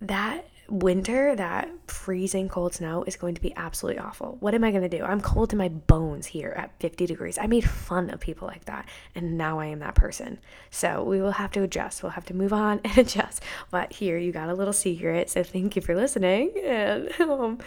that 0.00 0.48
winter, 0.68 1.36
that 1.36 1.68
freezing 1.86 2.48
cold 2.48 2.74
snow 2.74 3.04
is 3.06 3.14
going 3.14 3.34
to 3.34 3.40
be 3.40 3.54
absolutely 3.54 4.00
awful. 4.00 4.38
What 4.40 4.54
am 4.54 4.64
I 4.64 4.70
going 4.70 4.88
to 4.88 4.88
do? 4.88 5.04
I'm 5.04 5.20
cold 5.20 5.50
to 5.50 5.56
my 5.56 5.68
bones 5.68 6.26
here 6.26 6.54
at 6.56 6.72
50 6.80 7.06
degrees. 7.06 7.36
I 7.38 7.46
made 7.46 7.68
fun 7.68 8.08
of 8.08 8.20
people 8.20 8.48
like 8.48 8.64
that, 8.64 8.88
and 9.14 9.36
now 9.36 9.60
I 9.60 9.66
am 9.66 9.80
that 9.80 9.94
person. 9.94 10.38
So 10.70 11.04
we 11.04 11.20
will 11.20 11.32
have 11.32 11.52
to 11.52 11.62
adjust. 11.62 12.02
We'll 12.02 12.10
have 12.12 12.24
to 12.26 12.34
move 12.34 12.54
on 12.54 12.80
and 12.84 12.98
adjust. 12.98 13.42
But 13.70 13.92
here, 13.92 14.16
you 14.18 14.32
got 14.32 14.48
a 14.48 14.54
little 14.54 14.72
secret. 14.72 15.30
So 15.30 15.44
thank 15.44 15.76
you 15.76 15.82
for 15.82 15.94
listening. 15.94 16.52
And 16.64 17.12
um, 17.20 17.58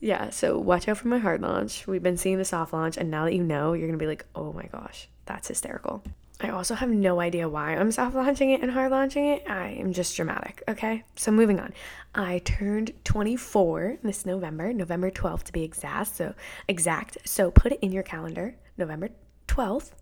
yeah, 0.00 0.30
so 0.30 0.58
watch 0.58 0.88
out 0.88 0.96
for 0.96 1.08
my 1.08 1.18
hard 1.18 1.42
launch. 1.42 1.86
We've 1.86 2.02
been 2.02 2.16
seeing 2.16 2.38
the 2.38 2.44
soft 2.44 2.72
launch, 2.72 2.96
and 2.96 3.10
now 3.10 3.26
that 3.26 3.34
you 3.34 3.44
know, 3.44 3.74
you're 3.74 3.86
gonna 3.86 3.98
be 3.98 4.06
like, 4.06 4.24
oh 4.34 4.52
my 4.52 4.66
gosh, 4.72 5.08
that's 5.26 5.48
hysterical. 5.48 6.02
I 6.40 6.50
also 6.50 6.74
have 6.74 6.90
no 6.90 7.20
idea 7.20 7.48
why 7.48 7.74
I'm 7.74 7.90
soft 7.90 8.14
launching 8.14 8.50
it 8.50 8.60
and 8.60 8.70
hard 8.70 8.90
launching 8.90 9.26
it. 9.26 9.44
I 9.48 9.68
am 9.70 9.92
just 9.94 10.14
dramatic. 10.16 10.62
Okay, 10.68 11.04
so 11.14 11.30
moving 11.30 11.58
on. 11.58 11.72
I 12.14 12.40
turned 12.40 12.92
24 13.04 13.98
this 14.02 14.26
November, 14.26 14.72
November 14.72 15.10
12th 15.10 15.44
to 15.44 15.52
be 15.52 15.62
exact. 15.62 16.14
So 16.14 16.34
exact. 16.68 17.18
So 17.24 17.50
put 17.50 17.72
it 17.72 17.78
in 17.80 17.90
your 17.90 18.02
calendar, 18.02 18.54
November 18.76 19.08
12th. 19.48 19.92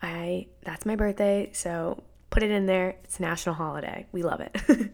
I 0.00 0.46
that's 0.62 0.86
my 0.86 0.94
birthday. 0.94 1.50
So 1.52 2.04
put 2.30 2.44
it 2.44 2.50
in 2.52 2.66
there. 2.66 2.96
It's 3.02 3.18
a 3.18 3.22
national 3.22 3.56
holiday. 3.56 4.06
We 4.12 4.22
love 4.22 4.40
it. 4.40 4.56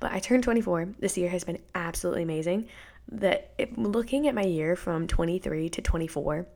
but 0.00 0.12
I 0.12 0.20
turned 0.20 0.44
24. 0.44 0.90
This 1.00 1.18
year 1.18 1.30
has 1.30 1.42
been 1.42 1.58
absolutely 1.74 2.22
amazing 2.22 2.68
that 3.10 3.52
looking 3.76 4.28
at 4.28 4.34
my 4.34 4.42
year 4.42 4.76
from 4.76 5.06
23 5.06 5.68
to 5.70 5.82
24, 5.82 6.46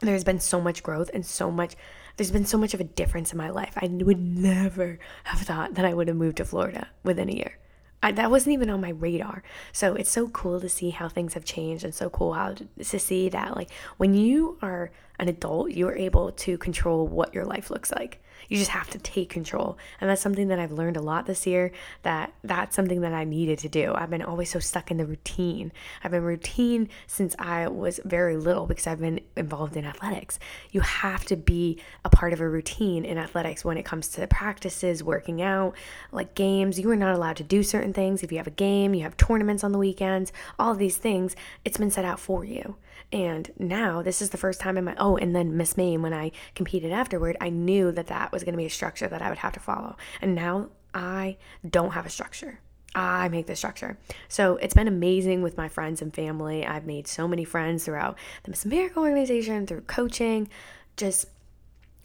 there's 0.00 0.24
been 0.24 0.40
so 0.40 0.60
much 0.60 0.82
growth 0.82 1.10
and 1.12 1.24
so 1.24 1.50
much 1.50 1.74
there's 2.16 2.30
been 2.32 2.46
so 2.46 2.58
much 2.58 2.74
of 2.74 2.80
a 2.80 2.84
difference 2.84 3.32
in 3.32 3.38
my 3.38 3.48
life. 3.48 3.72
I 3.76 3.86
would 3.86 4.18
never 4.18 4.98
have 5.22 5.40
thought 5.40 5.74
that 5.74 5.84
I 5.84 5.94
would 5.94 6.08
have 6.08 6.16
moved 6.16 6.38
to 6.38 6.44
Florida 6.44 6.88
within 7.04 7.28
a 7.28 7.32
year. 7.32 7.58
I, 8.02 8.12
that 8.12 8.30
wasn't 8.30 8.54
even 8.54 8.70
on 8.70 8.80
my 8.80 8.90
radar. 8.90 9.42
So 9.72 9.94
it's 9.94 10.10
so 10.10 10.28
cool 10.28 10.60
to 10.60 10.68
see 10.68 10.90
how 10.90 11.08
things 11.08 11.34
have 11.34 11.44
changed 11.44 11.84
and 11.84 11.94
so 11.94 12.10
cool 12.10 12.34
how 12.34 12.54
to, 12.54 12.66
to 12.84 12.98
see 12.98 13.28
that 13.28 13.56
like 13.56 13.70
when 13.96 14.14
you 14.14 14.58
are 14.62 14.90
an 15.18 15.28
adult, 15.28 15.70
you 15.72 15.88
are 15.88 15.96
able 15.96 16.32
to 16.32 16.58
control 16.58 17.06
what 17.06 17.34
your 17.34 17.44
life 17.44 17.70
looks 17.70 17.90
like. 17.92 18.22
You 18.48 18.56
just 18.56 18.70
have 18.70 18.88
to 18.90 18.98
take 18.98 19.28
control. 19.30 19.76
And 20.00 20.08
that's 20.08 20.22
something 20.22 20.48
that 20.48 20.58
I've 20.58 20.72
learned 20.72 20.96
a 20.96 21.02
lot 21.02 21.26
this 21.26 21.46
year 21.46 21.72
that 22.02 22.32
that's 22.44 22.76
something 22.76 23.00
that 23.00 23.12
I 23.12 23.24
needed 23.24 23.58
to 23.60 23.68
do. 23.68 23.92
I've 23.94 24.10
been 24.10 24.22
always 24.22 24.50
so 24.50 24.58
stuck 24.58 24.90
in 24.90 24.96
the 24.96 25.04
routine. 25.04 25.72
I've 26.02 26.12
been 26.12 26.22
routine 26.22 26.88
since 27.06 27.34
I 27.38 27.68
was 27.68 28.00
very 28.04 28.36
little 28.36 28.66
because 28.66 28.86
I've 28.86 29.00
been 29.00 29.20
involved 29.36 29.76
in 29.76 29.84
athletics. 29.84 30.38
You 30.70 30.80
have 30.80 31.24
to 31.26 31.36
be 31.36 31.78
a 32.04 32.10
part 32.10 32.32
of 32.32 32.40
a 32.40 32.48
routine 32.48 33.04
in 33.04 33.18
athletics 33.18 33.64
when 33.64 33.76
it 33.76 33.84
comes 33.84 34.08
to 34.10 34.26
practices, 34.26 35.02
working 35.02 35.42
out, 35.42 35.74
like 36.12 36.34
games. 36.34 36.78
You 36.78 36.90
are 36.90 36.96
not 36.96 37.14
allowed 37.14 37.36
to 37.38 37.44
do 37.44 37.62
certain 37.62 37.92
things. 37.92 38.22
If 38.22 38.32
you 38.32 38.38
have 38.38 38.46
a 38.46 38.50
game, 38.50 38.94
you 38.94 39.02
have 39.02 39.16
tournaments 39.16 39.64
on 39.64 39.72
the 39.72 39.78
weekends, 39.78 40.32
all 40.58 40.72
of 40.72 40.78
these 40.78 40.96
things, 40.96 41.34
it's 41.64 41.76
been 41.76 41.90
set 41.90 42.04
out 42.04 42.20
for 42.20 42.44
you. 42.44 42.76
And 43.12 43.50
now 43.58 44.02
this 44.02 44.20
is 44.20 44.30
the 44.30 44.36
first 44.36 44.60
time 44.60 44.76
in 44.76 44.84
my 44.84 44.94
oh, 44.98 45.16
and 45.16 45.34
then 45.34 45.56
Miss 45.56 45.76
Maine 45.76 46.02
when 46.02 46.14
I 46.14 46.32
competed 46.54 46.92
afterward, 46.92 47.36
I 47.40 47.50
knew 47.50 47.92
that 47.92 48.08
that 48.08 48.32
was 48.32 48.44
going 48.44 48.52
to 48.52 48.58
be 48.58 48.66
a 48.66 48.70
structure 48.70 49.08
that 49.08 49.22
I 49.22 49.28
would 49.28 49.38
have 49.38 49.52
to 49.54 49.60
follow. 49.60 49.96
And 50.20 50.34
now 50.34 50.68
I 50.94 51.36
don't 51.68 51.92
have 51.92 52.06
a 52.06 52.10
structure. 52.10 52.60
I 52.94 53.28
make 53.28 53.46
the 53.46 53.54
structure. 53.54 53.98
So 54.28 54.56
it's 54.56 54.74
been 54.74 54.88
amazing 54.88 55.42
with 55.42 55.56
my 55.56 55.68
friends 55.68 56.02
and 56.02 56.14
family. 56.14 56.66
I've 56.66 56.86
made 56.86 57.06
so 57.06 57.28
many 57.28 57.44
friends 57.44 57.84
throughout 57.84 58.18
the 58.42 58.50
Miss 58.50 58.64
America 58.64 58.98
organization, 58.98 59.66
through 59.66 59.82
coaching, 59.82 60.48
just 60.96 61.26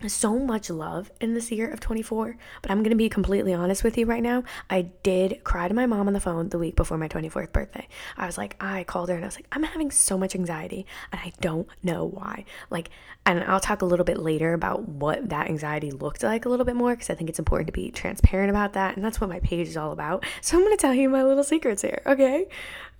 so 0.09 0.39
much 0.39 0.69
love 0.69 1.11
in 1.21 1.33
this 1.33 1.51
year 1.51 1.69
of 1.69 1.79
24, 1.79 2.37
but 2.61 2.71
I'm 2.71 2.83
to 2.83 2.95
be 2.95 3.09
completely 3.09 3.53
honest 3.53 3.83
with 3.83 3.97
you 3.97 4.05
right 4.05 4.23
now. 4.23 4.43
I 4.69 4.83
did 5.03 5.43
cry 5.43 5.67
to 5.67 5.73
my 5.73 5.85
mom 5.85 6.07
on 6.07 6.13
the 6.13 6.19
phone 6.19 6.49
the 6.49 6.59
week 6.59 6.75
before 6.75 6.97
my 6.97 7.07
24th 7.07 7.51
birthday. 7.51 7.87
I 8.17 8.25
was 8.25 8.37
like, 8.37 8.55
I 8.59 8.83
called 8.83 9.09
her 9.09 9.15
and 9.15 9.23
I 9.23 9.27
was 9.27 9.35
like, 9.35 9.47
I'm 9.51 9.63
having 9.63 9.91
so 9.91 10.17
much 10.17 10.35
anxiety 10.35 10.85
and 11.11 11.21
I 11.21 11.31
don't 11.41 11.67
know 11.81 12.05
why. 12.05 12.45
Like, 12.69 12.89
and 13.25 13.43
I'll 13.43 13.59
talk 13.59 13.81
a 13.81 13.85
little 13.85 14.05
bit 14.05 14.19
later 14.19 14.53
about 14.53 14.87
what 14.87 15.29
that 15.29 15.47
anxiety 15.47 15.91
looked 15.91 16.23
like 16.23 16.45
a 16.45 16.49
little 16.49 16.65
bit 16.65 16.75
more 16.75 16.93
because 16.93 17.09
I 17.09 17.15
think 17.15 17.29
it's 17.29 17.39
important 17.39 17.67
to 17.67 17.73
be 17.73 17.91
transparent 17.91 18.49
about 18.49 18.73
that. 18.73 18.95
And 18.95 19.03
that's 19.03 19.21
what 19.21 19.29
my 19.29 19.39
page 19.39 19.67
is 19.67 19.77
all 19.77 19.91
about. 19.91 20.25
So 20.41 20.57
I'm 20.57 20.63
to 20.75 20.81
tell 20.81 20.93
you 20.93 21.09
my 21.09 21.23
little 21.23 21.43
secrets 21.43 21.81
here, 21.81 22.01
okay? 22.05 22.47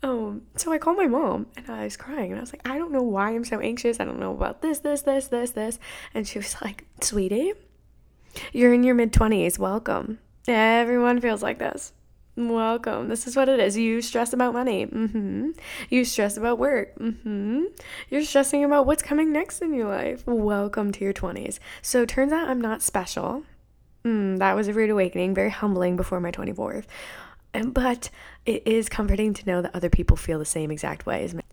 Um, 0.04 0.42
so 0.58 0.72
I 0.74 0.78
called 0.78 0.98
my 0.98 1.08
mom 1.08 1.48
and 1.56 1.70
I 1.70 1.86
was 1.86 1.96
crying 1.96 2.32
and 2.32 2.38
I 2.38 2.42
was 2.42 2.52
like, 2.52 2.68
I 2.68 2.78
don't 2.78 2.92
know 2.92 3.02
why 3.02 3.32
I'm 3.32 3.46
so 3.46 3.60
anxious. 3.62 4.02
I 4.02 4.06
don't 4.06 4.20
know 4.20 4.34
about 4.34 4.62
this, 4.62 4.80
this, 4.80 5.02
this, 5.02 5.28
this, 5.28 5.52
this. 5.52 5.80
And 6.14 6.28
she 6.28 6.40
was 6.40 6.56
like, 6.62 6.86
Sweetie, 7.00 7.54
you're 8.52 8.74
in 8.74 8.84
your 8.84 8.96
mid 8.96 9.14
20s. 9.14 9.58
Welcome. 9.58 10.20
Everyone 10.46 11.22
feels 11.22 11.42
like 11.42 11.58
this. 11.58 11.94
Welcome. 12.36 13.08
This 13.08 13.28
is 13.28 13.38
what 13.38 13.48
it 13.48 13.62
is. 13.62 13.78
You 13.78 14.02
stress 14.02 14.34
about 14.34 14.54
money. 14.54 14.88
Mm-hmm. 14.88 15.52
You 15.90 16.04
stress 16.04 16.36
about 16.36 16.60
work. 16.60 16.98
Mm-hmm. 17.00 17.66
You're 18.10 18.24
stressing 18.24 18.66
about 18.66 18.86
what's 18.86 19.04
coming 19.04 19.32
next 19.32 19.62
in 19.62 19.74
your 19.74 19.88
life. 19.88 20.28
Welcome 20.28 20.92
to 20.94 21.06
your 21.06 21.14
20s. 21.14 21.60
So 21.82 22.06
turns 22.06 22.34
out 22.34 22.50
I'm 22.50 22.60
not 22.60 22.82
special. 22.82 23.44
Mm, 24.04 24.40
that 24.40 24.56
was 24.56 24.68
a 24.68 24.74
rude 24.74 24.90
awakening, 24.90 25.34
very 25.34 25.52
humbling 25.52 25.96
before 25.96 26.20
my 26.20 26.32
24th. 26.32 26.86
But 27.54 28.10
it 28.46 28.66
is 28.66 28.90
comforting 28.90 29.34
to 29.34 29.46
know 29.46 29.62
that 29.62 29.76
other 29.76 29.90
people 29.90 30.18
feel 30.18 30.40
the 30.40 30.46
same 30.46 30.72
exact 30.72 31.06
way 31.06 31.24
as 31.24 31.34
me. 31.34 31.44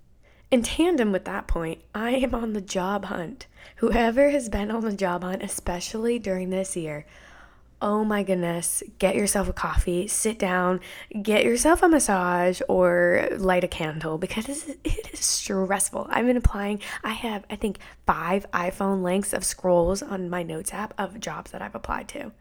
In 0.51 0.63
tandem 0.63 1.13
with 1.13 1.27
that 1.27 1.47
point, 1.47 1.83
I 1.95 2.11
am 2.13 2.35
on 2.35 2.55
the 2.55 2.61
job 2.61 3.05
hunt. 3.05 3.47
Whoever 3.77 4.31
has 4.31 4.49
been 4.49 4.71
on 4.71 4.83
the 4.83 4.93
job 4.93 5.23
hunt, 5.23 5.43
especially 5.43 6.19
during 6.19 6.51
this 6.51 6.77
year, 6.77 7.07
oh 7.83 8.05
my 8.05 8.23
goodness, 8.23 8.83
get 8.99 9.15
yourself 9.15 9.49
a 9.49 9.53
coffee, 9.53 10.07
sit 10.07 10.39
down, 10.39 10.81
get 11.23 11.45
yourself 11.45 11.83
a 11.83 11.89
massage, 11.89 12.61
or 12.69 13.29
light 13.39 13.65
a 13.65 13.69
candle 13.69 14.19
because 14.19 14.49
it 14.85 15.13
is 15.13 15.21
stressful. 15.21 16.07
I've 16.11 16.27
been 16.27 16.37
applying, 16.37 16.81
I 17.05 17.13
have, 17.13 17.45
I 17.49 17.57
think, 17.57 17.79
five 18.07 18.45
iPhone 18.53 19.03
lengths 19.03 19.33
of 19.33 19.45
scrolls 19.45 20.03
on 20.03 20.29
my 20.29 20.43
notes 20.43 20.75
app 20.75 20.93
of 20.99 21.21
jobs 21.21 21.53
that 21.53 21.63
I've 21.63 21.75
applied 21.75 22.09
to. 22.09 22.33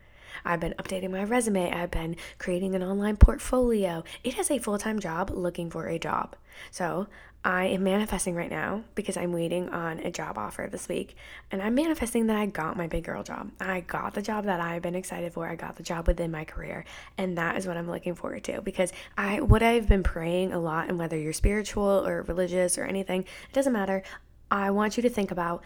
I've 0.46 0.60
been 0.60 0.74
updating 0.78 1.12
my 1.12 1.24
resume. 1.24 1.72
I've 1.72 1.92
been 1.92 2.16
creating 2.38 2.76
an 2.76 2.84
online 2.84 3.18
portfolio. 3.18 4.04
It 4.24 4.38
is 4.38 4.52
a 4.52 4.60
full 4.60 4.78
time 4.78 5.00
job 5.00 5.30
looking 5.30 5.70
for 5.70 5.88
a 5.88 6.00
job. 6.00 6.36
So 6.72 7.08
I 7.44 7.68
am 7.68 7.84
manifesting 7.84 8.36
right 8.36 8.50
now 8.50 8.84
because 8.96 9.16
I'm 9.16 9.32
waiting 9.32 9.70
on 9.70 10.00
a 10.00 10.12
job 10.12 10.38
offer 10.38 10.68
this 10.70 10.90
week. 10.90 11.16
And 11.52 11.62
I'm 11.62 11.74
manifesting 11.74 12.28
that 12.28 12.36
I 12.36 12.46
got 12.48 12.76
my 12.76 12.88
big 12.88 13.06
girl 13.06 13.24
job. 13.24 13.52
I 13.62 13.80
got 13.82 14.14
the 14.14 14.22
job 14.22 14.46
that 14.46 14.60
I've 14.60 14.82
been 14.82 14.96
excited 14.96 15.32
for. 15.32 15.48
I 15.48 15.56
got 15.56 15.78
the 15.78 15.84
job 15.84 16.08
within 16.08 16.32
my 16.32 16.44
career. 16.44 16.84
And 17.18 17.38
that 17.38 17.56
is 17.56 17.66
what 17.66 17.78
I'm 17.78 17.90
looking 17.90 18.16
forward 18.16 18.44
to 18.46 18.62
because 18.62 18.92
I 19.18 19.40
what 19.40 19.64
I've 19.64 19.88
been 19.88 20.04
praying 20.04 20.52
a 20.52 20.60
lot, 20.60 20.90
and 20.90 21.00
whether 21.00 21.18
you're 21.18 21.34
spiritual 21.34 22.06
or 22.06 22.24
religious 22.24 22.78
or 22.78 22.84
anything, 22.84 23.22
it 23.22 23.54
doesn't 23.54 23.74
matter. 23.74 24.04
I 24.52 24.72
want 24.72 24.98
you 24.98 25.04
to 25.04 25.10
think 25.10 25.32
about 25.32 25.64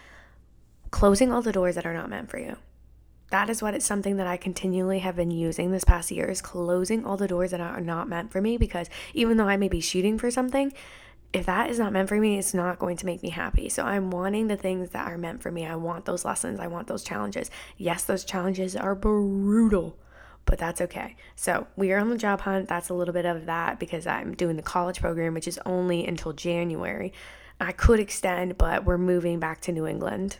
closing 0.90 1.32
all 1.32 1.42
the 1.42 1.50
doors 1.50 1.74
that 1.74 1.86
are 1.86 1.94
not 1.94 2.08
meant 2.08 2.30
for 2.30 2.38
you 2.38 2.56
that 3.34 3.50
is 3.50 3.60
what 3.60 3.74
it's 3.74 3.84
something 3.84 4.18
that 4.18 4.28
I 4.28 4.36
continually 4.36 5.00
have 5.00 5.16
been 5.16 5.32
using 5.32 5.72
this 5.72 5.82
past 5.82 6.12
year 6.12 6.26
is 6.26 6.40
closing 6.40 7.04
all 7.04 7.16
the 7.16 7.26
doors 7.26 7.50
that 7.50 7.60
are 7.60 7.80
not 7.80 8.08
meant 8.08 8.30
for 8.30 8.40
me 8.40 8.56
because 8.56 8.88
even 9.12 9.38
though 9.38 9.48
I 9.48 9.56
may 9.56 9.66
be 9.66 9.80
shooting 9.80 10.20
for 10.20 10.30
something, 10.30 10.72
if 11.32 11.44
that 11.46 11.68
is 11.68 11.80
not 11.80 11.92
meant 11.92 12.08
for 12.08 12.16
me, 12.16 12.38
it's 12.38 12.54
not 12.54 12.78
going 12.78 12.96
to 12.96 13.06
make 13.06 13.24
me 13.24 13.30
happy. 13.30 13.68
So 13.68 13.82
I'm 13.82 14.12
wanting 14.12 14.46
the 14.46 14.56
things 14.56 14.90
that 14.90 15.08
are 15.08 15.18
meant 15.18 15.42
for 15.42 15.50
me. 15.50 15.66
I 15.66 15.74
want 15.74 16.04
those 16.04 16.24
lessons. 16.24 16.60
I 16.60 16.68
want 16.68 16.86
those 16.86 17.02
challenges. 17.02 17.50
Yes, 17.76 18.04
those 18.04 18.24
challenges 18.24 18.76
are 18.76 18.94
brutal, 18.94 19.98
but 20.44 20.60
that's 20.60 20.80
okay. 20.82 21.16
So 21.34 21.66
we 21.74 21.90
are 21.90 21.98
on 21.98 22.10
the 22.10 22.16
job 22.16 22.42
hunt. 22.42 22.68
That's 22.68 22.88
a 22.88 22.94
little 22.94 23.14
bit 23.14 23.26
of 23.26 23.46
that 23.46 23.80
because 23.80 24.06
I'm 24.06 24.36
doing 24.36 24.54
the 24.54 24.62
college 24.62 25.00
program, 25.00 25.34
which 25.34 25.48
is 25.48 25.58
only 25.66 26.06
until 26.06 26.34
January. 26.34 27.12
I 27.60 27.72
could 27.72 27.98
extend, 27.98 28.58
but 28.58 28.84
we're 28.84 28.96
moving 28.96 29.40
back 29.40 29.60
to 29.62 29.72
New 29.72 29.88
England. 29.88 30.38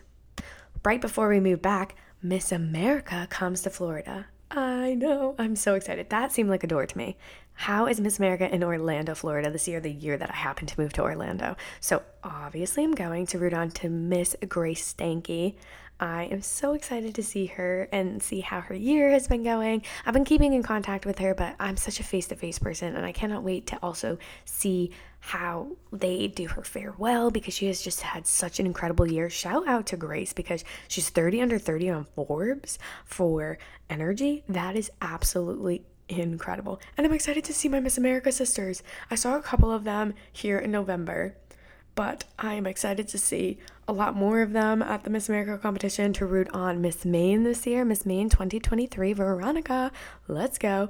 Right 0.85 1.01
before 1.01 1.29
we 1.29 1.41
move 1.41 1.61
back, 1.61 1.97
Miss 2.25 2.53
America 2.53 3.27
comes 3.29 3.61
to 3.61 3.69
Florida. 3.69 4.29
I 4.51 4.95
know. 4.95 5.35
I'm 5.39 5.55
so 5.55 5.75
excited. 5.75 6.09
That 6.09 6.33
seemed 6.33 6.49
like 6.49 6.65
a 6.65 6.67
door 6.67 6.87
to 6.87 6.97
me. 6.97 7.19
How 7.53 7.87
is 7.87 8.01
Miss 8.01 8.19
America 8.19 8.49
in 8.51 8.65
Orlando, 8.65 9.15
Florida 9.15 9.51
this 9.51 9.69
year, 9.69 9.79
the 9.79 9.93
year 9.93 10.17
that 10.17 10.31
I 10.31 10.35
happen 10.35 10.67
to 10.67 10.81
move 10.81 10.95
to 10.95 11.03
Orlando? 11.03 11.55
So, 11.81 12.03
obviously, 12.23 12.83
I'm 12.83 12.95
going 12.95 13.27
to 13.27 13.39
root 13.39 13.53
on 13.53 13.73
to 13.73 13.91
Miss 13.91 14.35
Grace 14.49 14.95
Stanke. 14.95 15.57
I 16.05 16.25
am 16.25 16.43
so 16.43 16.75
excited 16.75 17.15
to 17.15 17.23
see 17.23 17.47
her 17.47 17.89
and 17.91 18.23
see 18.23 18.41
how 18.41 18.61
her 18.61 18.75
year 18.75 19.09
has 19.09 19.27
been 19.27 19.43
going. 19.43 19.83
I've 20.05 20.13
been 20.13 20.27
keeping 20.27 20.53
in 20.53 20.63
contact 20.63 21.07
with 21.07 21.19
her, 21.19 21.35
but 21.35 21.57
I'm 21.59 21.79
such 21.79 21.99
a 21.99 22.03
face 22.03 22.27
to 22.27 22.37
face 22.37 22.59
person, 22.59 22.95
and 22.95 23.07
I 23.07 23.13
cannot 23.13 23.43
wait 23.43 23.67
to 23.69 23.79
also 23.83 24.19
see 24.45 24.91
how 25.21 25.79
they 25.93 26.29
do 26.29 26.47
her 26.49 26.63
farewell 26.63 27.31
because 27.31 27.55
she 27.55 27.69
has 27.69 27.81
just 27.81 28.03
had 28.03 28.27
such 28.27 28.61
an 28.61 28.67
incredible 28.67 29.11
year. 29.11 29.31
Shout 29.31 29.67
out 29.67 29.87
to 29.87 29.97
Grace 29.97 30.35
because 30.35 30.63
she's 30.89 31.09
30 31.09 31.41
under 31.41 31.59
30 31.59 31.89
on 31.89 32.05
Forbes 32.05 32.79
for 33.07 33.57
energy. 33.89 34.45
That 34.47 34.77
is 34.77 34.91
absolutely 35.01 35.87
incredible. 36.11 36.83
And 36.99 37.07
I'm 37.07 37.15
excited 37.15 37.45
to 37.45 37.55
see 37.55 37.71
my 37.71 37.81
Miss 37.81 37.97
America 37.97 38.31
sisters. 38.31 38.83
I 39.11 39.15
saw 39.15 39.39
a 39.39 39.43
couple 39.43 39.73
of 39.73 39.85
them 39.85 40.13
here 40.31 40.59
in 40.59 40.71
November, 40.71 41.39
but 41.95 42.25
I 42.39 42.55
am 42.55 42.67
excited 42.67 43.09
to 43.09 43.17
see 43.17 43.59
a 43.87 43.93
lot 43.93 44.15
more 44.15 44.41
of 44.41 44.53
them 44.53 44.83
at 44.83 45.05
the 45.05 45.11
Miss 45.11 45.29
America 45.29 45.59
competition 45.59 46.13
to 46.15 46.27
root 46.27 46.49
on 46.53 46.81
Miss 46.81 47.05
Maine 47.05 47.45
this 47.45 47.67
year. 47.67 47.85
Miss 47.85 48.07
Maine 48.07 48.29
2023, 48.29 49.13
Veronica. 49.13 49.93
Let's 50.29 50.59
go. 50.59 50.89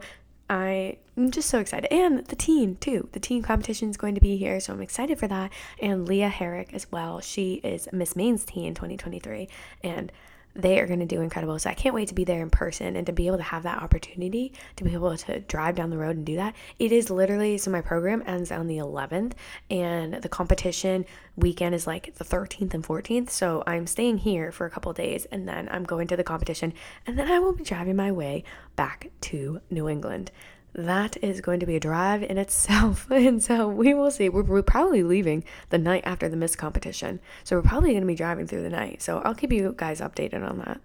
I'm 0.48 0.96
just 1.30 1.48
so 1.48 1.58
excited. 1.58 1.92
And 1.92 2.24
the 2.26 2.36
teen, 2.36 2.76
too. 2.76 3.08
The 3.12 3.20
teen 3.20 3.42
competition 3.42 3.90
is 3.90 3.96
going 3.96 4.14
to 4.14 4.20
be 4.20 4.36
here, 4.36 4.60
so 4.60 4.72
I'm 4.72 4.82
excited 4.82 5.18
for 5.18 5.26
that. 5.26 5.50
And 5.80 6.06
Leah 6.06 6.28
Herrick 6.28 6.74
as 6.74 6.90
well. 6.92 7.20
She 7.20 7.54
is 7.64 7.88
Miss 7.92 8.14
Maine's 8.14 8.44
teen 8.44 8.74
2023. 8.74 9.48
And 9.82 10.12
they 10.54 10.78
are 10.78 10.86
going 10.86 11.00
to 11.00 11.06
do 11.06 11.20
incredible. 11.20 11.58
So 11.58 11.68
I 11.68 11.74
can't 11.74 11.94
wait 11.94 12.08
to 12.08 12.14
be 12.14 12.24
there 12.24 12.40
in 12.40 12.50
person 12.50 12.96
and 12.96 13.06
to 13.06 13.12
be 13.12 13.26
able 13.26 13.38
to 13.38 13.42
have 13.42 13.64
that 13.64 13.82
opportunity 13.82 14.52
to 14.76 14.84
be 14.84 14.92
able 14.92 15.16
to 15.16 15.40
drive 15.40 15.74
down 15.74 15.90
the 15.90 15.98
road 15.98 16.16
and 16.16 16.24
do 16.24 16.36
that. 16.36 16.54
It 16.78 16.92
is 16.92 17.10
literally 17.10 17.58
so 17.58 17.70
my 17.70 17.80
program 17.80 18.22
ends 18.26 18.52
on 18.52 18.66
the 18.66 18.78
11th 18.78 19.32
and 19.70 20.14
the 20.14 20.28
competition 20.28 21.04
weekend 21.36 21.74
is 21.74 21.86
like 21.86 22.14
the 22.14 22.24
13th 22.24 22.74
and 22.74 22.84
14th. 22.84 23.30
So 23.30 23.64
I'm 23.66 23.86
staying 23.86 24.18
here 24.18 24.52
for 24.52 24.66
a 24.66 24.70
couple 24.70 24.92
days 24.92 25.26
and 25.26 25.48
then 25.48 25.68
I'm 25.70 25.84
going 25.84 26.06
to 26.08 26.16
the 26.16 26.24
competition 26.24 26.72
and 27.06 27.18
then 27.18 27.30
I 27.30 27.38
will 27.40 27.52
be 27.52 27.64
driving 27.64 27.96
my 27.96 28.12
way 28.12 28.44
back 28.76 29.10
to 29.22 29.60
New 29.70 29.88
England 29.88 30.30
that 30.74 31.16
is 31.22 31.40
going 31.40 31.60
to 31.60 31.66
be 31.66 31.76
a 31.76 31.80
drive 31.80 32.22
in 32.22 32.36
itself. 32.38 33.08
And 33.14 33.42
so 33.42 33.68
we 33.68 33.94
will 33.94 34.10
see. 34.10 34.28
We're, 34.28 34.42
we're, 34.42 34.62
probably 34.62 35.02
leaving 35.02 35.44
the 35.70 35.78
night 35.78 36.02
after 36.04 36.28
the 36.28 36.36
Miss 36.36 36.56
competition. 36.56 37.20
So 37.44 37.56
we're 37.56 37.62
probably 37.62 37.90
going 37.90 38.02
to 38.02 38.06
be 38.06 38.14
driving 38.14 38.46
through 38.46 38.62
the 38.62 38.70
night. 38.70 39.02
So 39.02 39.20
I'll 39.20 39.34
keep 39.34 39.52
you 39.52 39.72
guys 39.76 40.00
updated 40.00 40.48
on 40.48 40.58
that. 40.58 40.80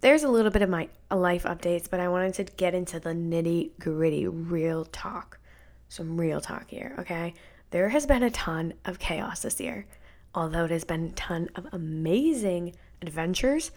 There's 0.00 0.24
a 0.24 0.28
little 0.28 0.50
bit 0.50 0.62
of 0.62 0.68
my 0.68 0.88
life 1.10 1.44
updates, 1.44 1.88
but 1.88 2.00
I 2.00 2.08
wanted 2.08 2.34
to 2.34 2.44
get 2.56 2.74
into 2.74 2.98
the 2.98 3.10
nitty 3.10 3.70
gritty, 3.78 4.26
real 4.26 4.84
talk. 4.86 5.38
Some 5.88 6.20
real 6.20 6.40
talk 6.40 6.68
here, 6.68 6.96
okay? 6.98 7.34
There 7.70 7.88
has 7.88 8.06
been 8.06 8.24
a 8.24 8.30
ton 8.30 8.74
of 8.84 8.98
chaos 8.98 9.42
this 9.42 9.60
year. 9.60 9.86
Although 10.34 10.64
it 10.64 10.70
has 10.72 10.84
been 10.84 11.06
a 11.06 11.12
ton 11.12 11.48
of 11.54 11.66
amazing 11.72 12.74
adventures, 13.00 13.70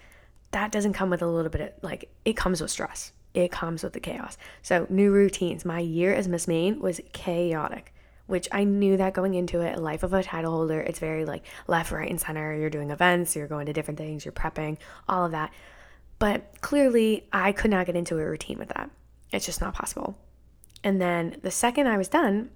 that 0.52 0.72
doesn't 0.72 0.94
come 0.94 1.10
with 1.10 1.22
a 1.22 1.28
little 1.28 1.52
bit 1.52 1.62
of 1.62 1.84
like, 1.84 2.10
it 2.24 2.36
comes 2.36 2.62
with 2.62 2.72
stress 2.72 3.12
it 3.36 3.52
comes 3.52 3.84
with 3.84 3.94
the 3.94 4.00
chaos. 4.00 4.38
So, 4.62 4.88
new 4.90 5.12
routines. 5.12 5.66
My 5.66 5.80
year 5.80 6.14
as 6.14 6.28
Miss 6.28 6.48
Maine 6.48 6.80
was 6.80 7.02
chaotic, 7.12 7.94
which 8.28 8.48
I 8.52 8.64
knew 8.64 8.98
that 8.98 9.14
going 9.14 9.36
into 9.36 9.60
it. 9.60 9.78
Life 9.78 10.04
of 10.04 10.14
a 10.14 10.24
title 10.24 10.54
holder, 10.54 10.80
it's 10.80 11.00
very 11.00 11.26
like 11.26 11.44
left, 11.68 11.92
right, 11.92 12.10
and 12.10 12.20
center. 12.20 12.56
You're 12.56 12.70
doing 12.70 12.92
events, 12.92 13.36
you're 13.36 13.48
going 13.48 13.66
to 13.66 13.74
different 13.74 13.98
things, 13.98 14.24
you're 14.24 14.32
prepping, 14.32 14.78
all 15.10 15.26
of 15.26 15.32
that. 15.32 15.52
But 16.18 16.62
clearly, 16.62 17.28
I 17.34 17.52
could 17.52 17.72
not 17.72 17.86
get 17.86 17.98
into 17.98 18.18
a 18.18 18.26
routine 18.26 18.58
with 18.58 18.70
that. 18.70 18.90
It's 19.32 19.46
just 19.46 19.60
not 19.60 19.74
possible. 19.74 20.18
And 20.82 21.02
then 21.02 21.38
the 21.42 21.52
second 21.52 21.88
I 21.88 21.98
was 21.98 22.08
done, 22.08 22.52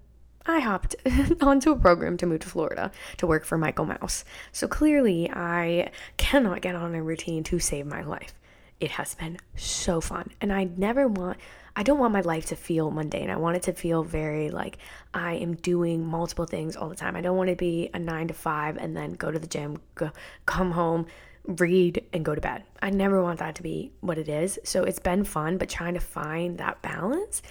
I 0.45 0.61
hopped 0.61 0.95
onto 1.41 1.71
a 1.71 1.75
program 1.75 2.15
to 2.17 2.25
move 2.25 2.39
to 2.39 2.49
Florida 2.49 2.91
to 3.17 3.27
work 3.27 3.43
for 3.43 3.57
Michael 3.57 3.85
Mouse. 3.85 4.23
So 4.53 4.67
clearly, 4.67 5.29
I 5.29 5.91
cannot 6.15 6.61
get 6.61 6.75
on 6.75 6.95
a 6.95 7.03
routine 7.03 7.43
to 7.45 7.59
save 7.59 7.85
my 7.85 8.01
life 8.01 8.33
it 8.79 8.91
has 8.91 9.15
been 9.15 9.37
so 9.55 9.99
fun. 9.99 10.29
And 10.39 10.53
I 10.53 10.69
never 10.77 11.07
want, 11.07 11.37
I 11.75 11.83
don't 11.83 11.99
want 11.99 12.13
my 12.13 12.21
life 12.21 12.47
to 12.47 12.55
feel 12.55 12.91
mundane. 12.91 13.29
I 13.29 13.35
want 13.35 13.57
it 13.57 13.63
to 13.63 13.73
feel 13.73 14.03
very 14.03 14.49
like 14.49 14.77
I 15.13 15.33
am 15.33 15.55
doing 15.55 16.05
multiple 16.05 16.45
things 16.45 16.75
all 16.75 16.89
the 16.89 16.95
time. 16.95 17.15
I 17.15 17.21
don't 17.21 17.37
want 17.37 17.49
to 17.49 17.55
be 17.55 17.89
a 17.93 17.99
nine 17.99 18.27
to 18.29 18.33
five 18.33 18.77
and 18.77 18.95
then 18.95 19.13
go 19.13 19.31
to 19.31 19.39
the 19.39 19.47
gym, 19.47 19.81
go, 19.95 20.11
come 20.45 20.71
home, 20.71 21.07
read, 21.45 22.05
and 22.13 22.23
go 22.23 22.35
to 22.35 22.41
bed. 22.41 22.63
I 22.81 22.89
never 22.89 23.21
want 23.21 23.39
that 23.39 23.55
to 23.55 23.63
be 23.63 23.91
what 23.99 24.17
it 24.17 24.29
is. 24.29 24.59
So 24.63 24.83
it's 24.83 24.99
been 24.99 25.23
fun, 25.23 25.57
but 25.57 25.69
trying 25.69 25.95
to 25.95 25.99
find 25.99 26.57
that 26.59 26.81
balance 26.81 27.41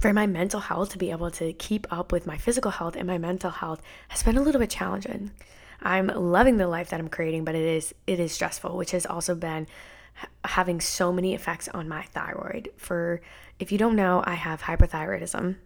for 0.00 0.12
my 0.12 0.26
mental 0.26 0.60
health 0.60 0.90
to 0.90 0.98
be 0.98 1.10
able 1.10 1.30
to 1.30 1.52
keep 1.54 1.86
up 1.92 2.12
with 2.12 2.26
my 2.26 2.36
physical 2.36 2.70
health 2.70 2.96
and 2.96 3.06
my 3.06 3.18
mental 3.18 3.50
health 3.50 3.82
has 4.08 4.22
been 4.22 4.36
a 4.36 4.42
little 4.42 4.60
bit 4.60 4.70
challenging. 4.70 5.30
I'm 5.82 6.06
loving 6.06 6.56
the 6.56 6.68
life 6.68 6.90
that 6.90 7.00
I'm 7.00 7.08
creating, 7.08 7.44
but 7.44 7.54
it 7.54 7.64
is 7.64 7.94
it 8.06 8.20
is 8.20 8.32
stressful, 8.32 8.76
which 8.76 8.92
has 8.92 9.04
also 9.04 9.34
been 9.34 9.66
having 10.44 10.80
so 10.80 11.12
many 11.12 11.34
effects 11.34 11.68
on 11.68 11.88
my 11.88 12.02
thyroid. 12.02 12.70
For 12.76 13.20
if 13.58 13.72
you 13.72 13.78
don't 13.78 13.96
know, 13.96 14.22
I 14.26 14.34
have 14.34 14.62
hyperthyroidism. 14.62 15.56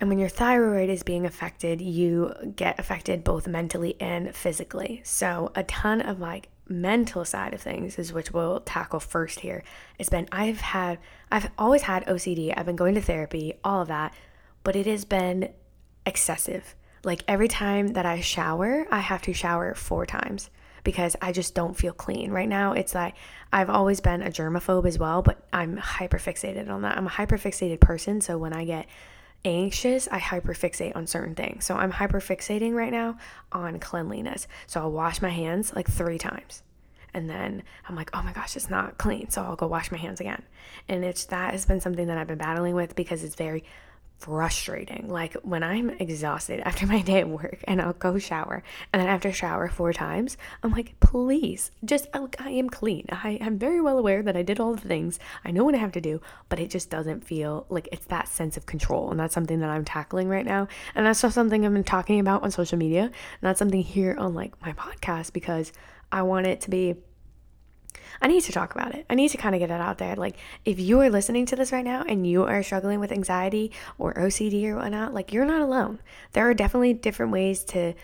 And 0.00 0.08
when 0.08 0.18
your 0.18 0.28
thyroid 0.28 0.90
is 0.90 1.02
being 1.02 1.26
affected, 1.26 1.80
you 1.80 2.32
get 2.54 2.78
affected 2.78 3.24
both 3.24 3.48
mentally 3.48 3.96
and 4.00 4.34
physically. 4.34 5.00
So, 5.04 5.50
a 5.56 5.64
ton 5.64 6.00
of 6.00 6.20
like 6.20 6.48
mental 6.68 7.24
side 7.24 7.54
of 7.54 7.60
things 7.60 7.98
is 7.98 8.12
which 8.12 8.30
we'll 8.30 8.60
tackle 8.60 9.00
first 9.00 9.40
here. 9.40 9.64
It's 9.98 10.08
been 10.08 10.28
I've 10.30 10.60
had 10.60 10.98
I've 11.32 11.50
always 11.58 11.82
had 11.82 12.06
OCD. 12.06 12.54
I've 12.56 12.66
been 12.66 12.76
going 12.76 12.94
to 12.94 13.00
therapy, 13.00 13.54
all 13.64 13.82
of 13.82 13.88
that, 13.88 14.14
but 14.62 14.76
it 14.76 14.86
has 14.86 15.04
been 15.04 15.52
excessive. 16.06 16.76
Like 17.02 17.24
every 17.26 17.48
time 17.48 17.88
that 17.88 18.06
I 18.06 18.20
shower, 18.20 18.86
I 18.90 19.00
have 19.00 19.22
to 19.22 19.32
shower 19.32 19.74
four 19.74 20.06
times 20.06 20.50
because 20.84 21.16
I 21.20 21.32
just 21.32 21.54
don't 21.54 21.76
feel 21.76 21.92
clean. 21.92 22.30
Right 22.30 22.48
now, 22.48 22.72
it's 22.72 22.94
like 22.94 23.14
I've 23.52 23.70
always 23.70 24.00
been 24.00 24.22
a 24.22 24.30
germaphobe 24.30 24.86
as 24.86 24.98
well, 24.98 25.22
but 25.22 25.38
I'm 25.52 25.76
hyper 25.76 26.18
fixated 26.18 26.70
on 26.70 26.82
that. 26.82 26.96
I'm 26.96 27.06
a 27.06 27.10
hyper 27.10 27.38
fixated 27.38 27.80
person, 27.80 28.20
so 28.20 28.38
when 28.38 28.52
I 28.52 28.64
get 28.64 28.86
anxious, 29.44 30.08
I 30.10 30.18
hyperfixate 30.18 30.96
on 30.96 31.06
certain 31.06 31.34
things. 31.34 31.64
So 31.64 31.76
I'm 31.76 31.92
hyperfixating 31.92 32.74
right 32.74 32.92
now 32.92 33.18
on 33.52 33.78
cleanliness. 33.78 34.48
So 34.66 34.80
I'll 34.80 34.92
wash 34.92 35.22
my 35.22 35.30
hands 35.30 35.74
like 35.74 35.88
three 35.88 36.18
times. 36.18 36.62
And 37.14 37.28
then 37.28 37.62
I'm 37.88 37.96
like, 37.96 38.10
oh 38.14 38.22
my 38.22 38.32
gosh, 38.32 38.56
it's 38.56 38.68
not 38.68 38.98
clean. 38.98 39.30
So 39.30 39.42
I'll 39.42 39.56
go 39.56 39.66
wash 39.66 39.90
my 39.90 39.98
hands 39.98 40.20
again. 40.20 40.42
And 40.88 41.04
it's 41.04 41.24
that 41.26 41.52
has 41.52 41.64
been 41.64 41.80
something 41.80 42.06
that 42.08 42.18
I've 42.18 42.26
been 42.26 42.38
battling 42.38 42.74
with 42.74 42.94
because 42.94 43.24
it's 43.24 43.34
very 43.34 43.64
frustrating. 44.18 45.08
Like 45.08 45.34
when 45.42 45.62
I'm 45.62 45.90
exhausted 45.90 46.60
after 46.60 46.86
my 46.88 47.00
day 47.02 47.20
at 47.20 47.28
work 47.28 47.58
and 47.64 47.80
I'll 47.80 47.92
go 47.92 48.18
shower 48.18 48.62
and 48.92 49.00
then 49.00 49.08
after 49.08 49.32
shower 49.32 49.68
four 49.68 49.92
times, 49.92 50.36
I'm 50.62 50.72
like, 50.72 50.98
please, 51.00 51.70
just 51.84 52.08
I, 52.12 52.26
I 52.38 52.50
am 52.50 52.68
clean. 52.68 53.06
I 53.10 53.38
am 53.40 53.58
very 53.58 53.80
well 53.80 53.98
aware 53.98 54.22
that 54.22 54.36
I 54.36 54.42
did 54.42 54.60
all 54.60 54.74
the 54.74 54.86
things. 54.88 55.18
I 55.44 55.50
know 55.50 55.64
what 55.64 55.74
I 55.74 55.78
have 55.78 55.92
to 55.92 56.00
do, 56.00 56.20
but 56.48 56.60
it 56.60 56.70
just 56.70 56.90
doesn't 56.90 57.24
feel 57.24 57.66
like 57.68 57.88
it's 57.92 58.06
that 58.06 58.28
sense 58.28 58.56
of 58.56 58.66
control. 58.66 59.10
And 59.10 59.18
that's 59.18 59.34
something 59.34 59.60
that 59.60 59.70
I'm 59.70 59.84
tackling 59.84 60.28
right 60.28 60.46
now. 60.46 60.68
And 60.94 61.06
that's 61.06 61.22
just 61.22 61.34
something 61.34 61.64
I've 61.64 61.72
been 61.72 61.84
talking 61.84 62.20
about 62.20 62.42
on 62.42 62.50
social 62.50 62.78
media. 62.78 63.02
And 63.02 63.12
that's 63.40 63.58
something 63.58 63.82
here 63.82 64.16
on 64.18 64.34
like 64.34 64.60
my 64.60 64.72
podcast 64.72 65.32
because 65.32 65.72
I 66.10 66.22
want 66.22 66.46
it 66.46 66.62
to 66.62 66.70
be 66.70 66.96
I 68.20 68.28
need 68.28 68.42
to 68.42 68.52
talk 68.52 68.74
about 68.74 68.94
it. 68.94 69.06
I 69.08 69.14
need 69.14 69.30
to 69.30 69.36
kind 69.36 69.54
of 69.54 69.60
get 69.60 69.70
it 69.70 69.80
out 69.80 69.98
there. 69.98 70.16
Like, 70.16 70.36
if 70.64 70.78
you 70.80 71.00
are 71.00 71.10
listening 71.10 71.46
to 71.46 71.56
this 71.56 71.72
right 71.72 71.84
now 71.84 72.04
and 72.08 72.26
you 72.26 72.44
are 72.44 72.62
struggling 72.62 73.00
with 73.00 73.12
anxiety 73.12 73.72
or 73.98 74.14
OCD 74.14 74.66
or 74.66 74.76
whatnot, 74.76 75.14
like, 75.14 75.32
you're 75.32 75.44
not 75.44 75.60
alone. 75.60 76.00
There 76.32 76.48
are 76.48 76.54
definitely 76.54 76.94
different 76.94 77.32
ways 77.32 77.64
to 77.64 77.94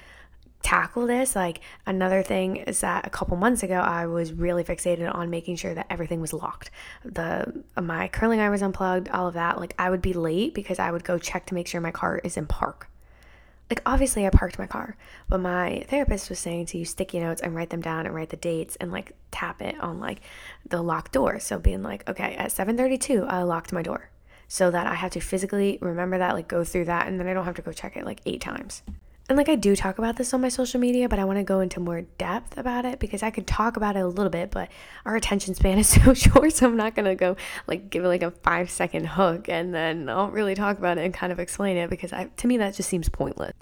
tackle 0.63 1.07
this. 1.07 1.37
Like, 1.37 1.61
another 1.87 2.23
thing 2.23 2.57
is 2.57 2.81
that 2.81 3.07
a 3.07 3.11
couple 3.11 3.37
months 3.37 3.63
ago, 3.63 3.75
I 3.75 4.07
was 4.07 4.33
really 4.33 4.65
fixated 4.65 5.15
on 5.15 5.31
making 5.31 5.57
sure 5.57 5.75
that 5.75 5.87
everything 5.91 6.21
was 6.21 6.33
locked. 6.33 6.71
The 7.05 7.63
my 7.81 8.09
curling 8.09 8.41
iron 8.41 8.51
was 8.51 8.63
unplugged, 8.63 9.09
all 9.11 9.29
of 9.29 9.35
that. 9.35 9.61
Like, 9.61 9.75
I 9.79 9.91
would 9.91 10.03
be 10.03 10.15
late 10.15 10.55
because 10.55 10.79
I 10.79 10.91
would 10.91 11.05
go 11.05 11.19
check 11.19 11.47
to 11.47 11.55
make 11.55 11.69
sure 11.69 11.81
my 11.81 11.91
car 11.91 12.19
is 12.25 12.37
in 12.37 12.47
park 12.47 12.89
like 13.75 13.83
obviously 13.87 14.25
I 14.25 14.31
parked 14.31 14.57
my 14.57 14.69
car, 14.69 14.97
but 15.29 15.41
my 15.41 15.85
therapist 15.89 16.31
was 16.31 16.39
saying 16.39 16.67
to 16.67 16.79
use 16.79 16.91
sticky 16.91 17.19
notes 17.19 17.43
and 17.43 17.57
write 17.57 17.71
them 17.71 17.81
down 17.81 18.07
and 18.07 18.15
write 18.15 18.29
the 18.29 18.37
dates 18.37 18.77
and 18.77 18.93
like 18.93 19.17
tap 19.33 19.61
it 19.61 19.77
on 19.81 19.99
like 19.99 20.21
the 20.69 20.81
locked 20.81 21.11
door. 21.11 21.41
So 21.41 21.59
being 21.59 21.83
like, 21.83 22.09
okay, 22.09 22.37
at 22.37 22.53
7:32 22.53 23.27
I 23.29 23.43
locked 23.43 23.73
my 23.73 23.83
door. 23.83 24.11
So 24.47 24.71
that 24.71 24.87
I 24.87 24.95
have 24.95 25.11
to 25.13 25.21
physically 25.21 25.79
remember 25.81 26.19
that, 26.19 26.35
like 26.35 26.47
go 26.47 26.63
through 26.63 26.85
that 26.85 27.09
and 27.09 27.19
then 27.19 27.27
I 27.27 27.35
don't 27.35 27.47
have 27.47 27.57
to 27.57 27.63
go 27.63 27.73
check 27.73 27.97
it 27.97 28.05
like 28.05 28.21
8 28.25 28.41
times. 28.41 28.85
And 29.29 29.39
like 29.39 29.49
I 29.49 29.55
do 29.55 29.75
talk 29.75 29.99
about 29.99 30.17
this 30.17 30.35
on 30.35 30.43
my 30.43 30.51
social 30.51 30.79
media, 30.79 31.09
but 31.09 31.19
I 31.19 31.25
want 31.25 31.39
to 31.39 31.45
go 31.45 31.61
into 31.61 31.81
more 31.81 32.03
depth 32.19 32.59
about 32.59 32.85
it 32.85 32.99
because 32.99 33.23
I 33.23 33.31
could 33.31 33.47
talk 33.47 33.79
about 33.79 33.97
it 33.97 34.01
a 34.01 34.07
little 34.07 34.31
bit, 34.31 34.51
but 34.51 34.69
our 35.07 35.17
attention 35.17 35.55
span 35.55 35.79
is 35.79 35.89
so 36.05 36.13
short, 36.13 36.53
so 36.53 36.67
I'm 36.67 36.77
not 36.77 36.95
gonna 36.95 37.15
go 37.15 37.37
like 37.67 37.89
give 37.89 38.05
it 38.05 38.09
like 38.09 38.23
a 38.23 38.31
five 38.31 38.71
second 38.71 39.07
hook 39.07 39.49
and 39.49 39.75
then 39.75 40.11
I'll 40.11 40.29
really 40.29 40.55
talk 40.55 40.77
about 40.77 40.99
it 40.99 41.05
and 41.05 41.15
kind 41.15 41.33
of 41.33 41.41
explain 41.41 41.79
it 41.79 41.89
because 41.89 42.13
I 42.13 42.25
to 42.37 42.47
me 42.47 42.59
that 42.59 42.75
just 42.75 42.89
seems 42.89 43.09
pointless. 43.09 43.55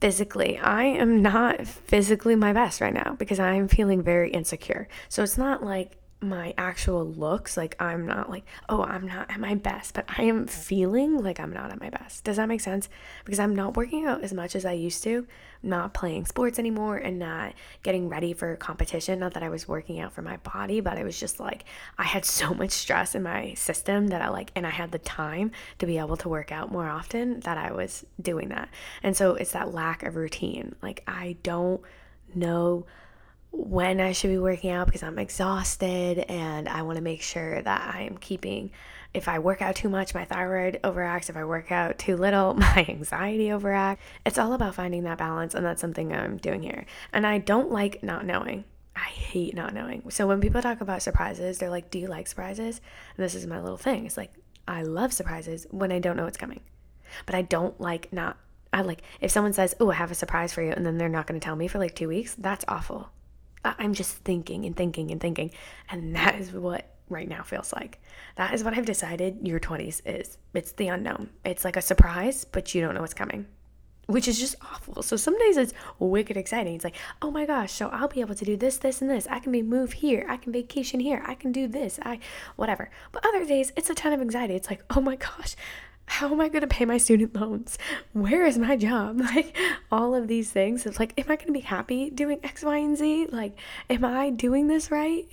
Physically, 0.00 0.56
I 0.58 0.84
am 0.84 1.22
not 1.22 1.66
physically 1.66 2.36
my 2.36 2.52
best 2.52 2.80
right 2.80 2.94
now 2.94 3.16
because 3.18 3.40
I'm 3.40 3.66
feeling 3.66 4.00
very 4.00 4.30
insecure. 4.30 4.86
So 5.08 5.24
it's 5.24 5.36
not 5.36 5.64
like 5.64 5.96
my 6.20 6.52
actual 6.58 7.06
looks 7.06 7.56
like 7.56 7.76
i'm 7.80 8.04
not 8.04 8.28
like 8.28 8.44
oh 8.68 8.82
i'm 8.82 9.06
not 9.06 9.30
at 9.30 9.38
my 9.38 9.54
best 9.54 9.94
but 9.94 10.04
i 10.18 10.22
am 10.22 10.48
feeling 10.48 11.22
like 11.22 11.38
i'm 11.38 11.52
not 11.52 11.70
at 11.70 11.80
my 11.80 11.90
best. 11.90 12.24
Does 12.24 12.36
that 12.36 12.48
make 12.48 12.60
sense? 12.60 12.88
Because 13.24 13.38
i'm 13.38 13.54
not 13.54 13.76
working 13.76 14.04
out 14.04 14.22
as 14.22 14.32
much 14.32 14.56
as 14.56 14.64
i 14.64 14.72
used 14.72 15.04
to 15.04 15.26
not 15.62 15.94
playing 15.94 16.24
sports 16.26 16.58
anymore 16.58 16.96
and 16.96 17.18
not 17.18 17.52
getting 17.82 18.08
ready 18.08 18.32
for 18.32 18.56
competition. 18.56 19.18
Not 19.20 19.34
that 19.34 19.44
i 19.44 19.48
was 19.48 19.68
working 19.68 20.00
out 20.00 20.12
for 20.12 20.22
my 20.22 20.38
body 20.38 20.80
but 20.80 20.98
it 20.98 21.04
was 21.04 21.18
just 21.18 21.38
like 21.38 21.64
i 21.98 22.04
had 22.04 22.24
so 22.24 22.52
much 22.52 22.72
stress 22.72 23.14
in 23.14 23.22
my 23.22 23.54
system 23.54 24.08
that 24.08 24.20
i 24.20 24.28
like 24.28 24.50
and 24.56 24.66
i 24.66 24.70
had 24.70 24.90
the 24.90 24.98
time 24.98 25.52
to 25.78 25.86
be 25.86 25.98
able 25.98 26.16
to 26.16 26.28
work 26.28 26.50
out 26.50 26.72
more 26.72 26.88
often 26.88 27.38
that 27.40 27.58
i 27.58 27.70
was 27.70 28.04
doing 28.20 28.48
that. 28.48 28.68
And 29.04 29.16
so 29.16 29.34
it's 29.34 29.52
that 29.52 29.72
lack 29.72 30.02
of 30.02 30.16
routine. 30.16 30.74
Like 30.82 31.04
i 31.06 31.36
don't 31.44 31.80
know 32.34 32.86
when 33.50 34.00
I 34.00 34.12
should 34.12 34.30
be 34.30 34.38
working 34.38 34.70
out 34.70 34.86
because 34.86 35.02
I'm 35.02 35.18
exhausted 35.18 36.18
and 36.28 36.68
I 36.68 36.82
want 36.82 36.96
to 36.96 37.02
make 37.02 37.22
sure 37.22 37.60
that 37.62 37.94
I 37.94 38.02
am 38.02 38.18
keeping. 38.18 38.70
If 39.14 39.26
I 39.26 39.38
work 39.38 39.62
out 39.62 39.74
too 39.74 39.88
much, 39.88 40.14
my 40.14 40.24
thyroid 40.24 40.80
overacts. 40.84 41.30
If 41.30 41.36
I 41.36 41.44
work 41.44 41.72
out 41.72 41.98
too 41.98 42.16
little, 42.16 42.54
my 42.58 42.84
anxiety 42.88 43.46
overacts. 43.48 43.98
It's 44.26 44.38
all 44.38 44.52
about 44.52 44.74
finding 44.74 45.04
that 45.04 45.18
balance, 45.18 45.54
and 45.54 45.64
that's 45.64 45.80
something 45.80 46.12
I'm 46.12 46.36
doing 46.36 46.62
here. 46.62 46.84
And 47.12 47.26
I 47.26 47.38
don't 47.38 47.70
like 47.70 48.02
not 48.02 48.26
knowing. 48.26 48.64
I 48.94 49.08
hate 49.08 49.54
not 49.54 49.74
knowing. 49.74 50.10
So 50.10 50.26
when 50.26 50.40
people 50.40 50.60
talk 50.60 50.80
about 50.80 51.02
surprises, 51.02 51.58
they're 51.58 51.70
like, 51.70 51.90
Do 51.90 51.98
you 51.98 52.08
like 52.08 52.26
surprises? 52.26 52.80
And 53.16 53.24
this 53.24 53.34
is 53.34 53.46
my 53.46 53.60
little 53.60 53.76
thing. 53.78 54.04
It's 54.06 54.16
like, 54.16 54.32
I 54.66 54.82
love 54.82 55.12
surprises 55.12 55.66
when 55.70 55.90
I 55.92 56.00
don't 56.00 56.16
know 56.16 56.24
what's 56.24 56.36
coming. 56.36 56.60
But 57.24 57.34
I 57.34 57.42
don't 57.42 57.80
like 57.80 58.12
not. 58.12 58.36
I 58.72 58.82
like 58.82 59.02
if 59.20 59.30
someone 59.30 59.54
says, 59.54 59.74
Oh, 59.80 59.90
I 59.90 59.94
have 59.94 60.10
a 60.10 60.16
surprise 60.16 60.52
for 60.52 60.62
you, 60.62 60.72
and 60.72 60.84
then 60.84 60.98
they're 60.98 61.08
not 61.08 61.26
going 61.26 61.40
to 61.40 61.44
tell 61.44 61.56
me 61.56 61.68
for 61.68 61.78
like 61.78 61.94
two 61.94 62.08
weeks, 62.08 62.34
that's 62.34 62.64
awful 62.68 63.10
I'm 63.64 63.94
just 63.94 64.16
thinking 64.18 64.64
and 64.64 64.76
thinking 64.76 65.10
and 65.10 65.20
thinking. 65.20 65.50
And 65.90 66.14
that 66.16 66.36
is 66.36 66.52
what 66.52 66.94
right 67.08 67.28
now 67.28 67.42
feels 67.42 67.72
like. 67.72 68.00
That 68.36 68.54
is 68.54 68.62
what 68.62 68.76
I've 68.76 68.86
decided 68.86 69.46
your 69.46 69.60
20s 69.60 70.02
is. 70.04 70.38
It's 70.54 70.72
the 70.72 70.88
unknown. 70.88 71.30
It's 71.44 71.64
like 71.64 71.76
a 71.76 71.82
surprise, 71.82 72.44
but 72.44 72.74
you 72.74 72.80
don't 72.80 72.94
know 72.94 73.00
what's 73.00 73.14
coming, 73.14 73.46
which 74.06 74.28
is 74.28 74.38
just 74.38 74.56
awful. 74.62 75.02
So 75.02 75.16
some 75.16 75.38
days 75.38 75.56
it's 75.56 75.72
wicked 75.98 76.36
exciting. 76.36 76.74
It's 76.74 76.84
like, 76.84 76.96
oh 77.22 77.30
my 77.30 77.46
gosh, 77.46 77.72
so 77.72 77.88
I'll 77.88 78.08
be 78.08 78.20
able 78.20 78.34
to 78.34 78.44
do 78.44 78.56
this, 78.56 78.78
this, 78.78 79.00
and 79.00 79.10
this. 79.10 79.26
I 79.28 79.38
can 79.38 79.52
be 79.52 79.62
move 79.62 79.94
here. 79.94 80.26
I 80.28 80.36
can 80.36 80.52
vacation 80.52 81.00
here. 81.00 81.22
I 81.26 81.34
can 81.34 81.52
do 81.52 81.66
this. 81.66 81.98
I, 82.02 82.18
whatever. 82.56 82.90
But 83.12 83.26
other 83.26 83.44
days 83.44 83.72
it's 83.76 83.90
a 83.90 83.94
ton 83.94 84.12
of 84.12 84.20
anxiety. 84.20 84.54
It's 84.54 84.70
like, 84.70 84.84
oh 84.90 85.00
my 85.00 85.16
gosh, 85.16 85.56
how 86.08 86.32
am 86.32 86.40
I 86.40 86.48
going 86.48 86.62
to 86.62 86.66
pay 86.66 86.84
my 86.84 86.98
student 86.98 87.34
loans? 87.36 87.78
Where 88.12 88.44
is 88.44 88.58
my 88.58 88.76
job? 88.76 89.20
Like 89.28 89.54
all 89.92 90.14
of 90.14 90.26
these 90.26 90.50
things. 90.50 90.86
It's 90.86 90.98
like, 90.98 91.12
am 91.18 91.26
I 91.26 91.36
going 91.36 91.48
to 91.48 91.52
be 91.52 91.60
happy 91.60 92.08
doing 92.08 92.40
X, 92.42 92.64
Y, 92.64 92.78
and 92.78 92.96
Z? 92.96 93.26
Like, 93.30 93.58
am 93.90 94.04
I 94.04 94.30
doing 94.30 94.68
this 94.68 94.90
right? 94.90 95.26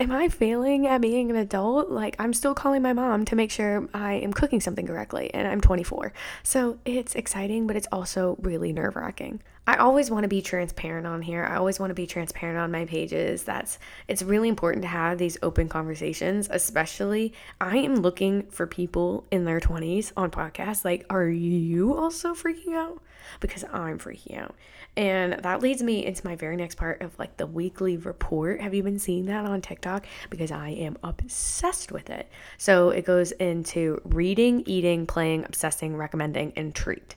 am 0.00 0.10
I 0.10 0.28
failing 0.28 0.86
at 0.86 1.02
being 1.02 1.28
an 1.30 1.36
adult? 1.36 1.90
Like, 1.90 2.16
I'm 2.18 2.32
still 2.32 2.54
calling 2.54 2.80
my 2.80 2.94
mom 2.94 3.26
to 3.26 3.36
make 3.36 3.50
sure 3.50 3.86
I 3.92 4.14
am 4.14 4.32
cooking 4.32 4.60
something 4.60 4.86
correctly, 4.86 5.32
and 5.34 5.46
I'm 5.46 5.60
24. 5.60 6.14
So 6.42 6.78
it's 6.86 7.14
exciting, 7.14 7.66
but 7.66 7.76
it's 7.76 7.88
also 7.92 8.38
really 8.40 8.72
nerve 8.72 8.96
wracking. 8.96 9.42
I 9.68 9.76
always 9.76 10.10
want 10.10 10.22
to 10.22 10.28
be 10.28 10.40
transparent 10.40 11.06
on 11.06 11.20
here. 11.20 11.44
I 11.44 11.56
always 11.56 11.78
want 11.78 11.90
to 11.90 11.94
be 11.94 12.06
transparent 12.06 12.58
on 12.58 12.70
my 12.70 12.86
pages. 12.86 13.42
That's 13.42 13.78
it's 14.08 14.22
really 14.22 14.48
important 14.48 14.80
to 14.80 14.88
have 14.88 15.18
these 15.18 15.36
open 15.42 15.68
conversations, 15.68 16.48
especially 16.50 17.34
I 17.60 17.76
am 17.76 17.96
looking 17.96 18.44
for 18.44 18.66
people 18.66 19.26
in 19.30 19.44
their 19.44 19.60
20s 19.60 20.12
on 20.16 20.30
podcasts 20.30 20.86
like 20.86 21.04
are 21.10 21.28
you 21.28 21.94
also 21.94 22.32
freaking 22.32 22.76
out? 22.76 23.02
Because 23.40 23.62
I'm 23.70 23.98
freaking 23.98 24.38
out. 24.38 24.54
And 24.96 25.34
that 25.34 25.60
leads 25.60 25.82
me 25.82 26.06
into 26.06 26.26
my 26.26 26.34
very 26.34 26.56
next 26.56 26.76
part 26.76 27.02
of 27.02 27.18
like 27.18 27.36
the 27.36 27.46
weekly 27.46 27.98
report. 27.98 28.62
Have 28.62 28.72
you 28.72 28.82
been 28.82 28.98
seeing 28.98 29.26
that 29.26 29.44
on 29.44 29.60
TikTok? 29.60 30.06
Because 30.30 30.50
I 30.50 30.70
am 30.70 30.96
obsessed 31.04 31.92
with 31.92 32.08
it. 32.08 32.26
So 32.56 32.88
it 32.88 33.04
goes 33.04 33.32
into 33.32 34.00
reading, 34.06 34.62
eating, 34.64 35.06
playing, 35.06 35.44
obsessing, 35.44 35.94
recommending, 35.94 36.54
and 36.56 36.74
treat. 36.74 37.16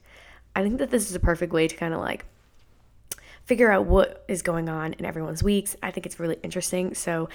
I 0.53 0.63
think 0.63 0.79
that 0.79 0.91
this 0.91 1.09
is 1.09 1.15
a 1.15 1.19
perfect 1.21 1.53
way 1.53 1.69
to 1.69 1.75
kind 1.77 1.93
of 1.93 2.01
like 2.01 2.25
figure 3.51 3.69
out 3.69 3.85
what 3.85 4.23
is 4.29 4.41
going 4.41 4.69
on 4.69 4.93
in 4.93 5.03
everyone's 5.03 5.43
weeks. 5.43 5.75
I 5.83 5.91
think 5.91 6.05
it's 6.05 6.21
really 6.21 6.37
interesting. 6.41 6.93
So, 6.95 7.27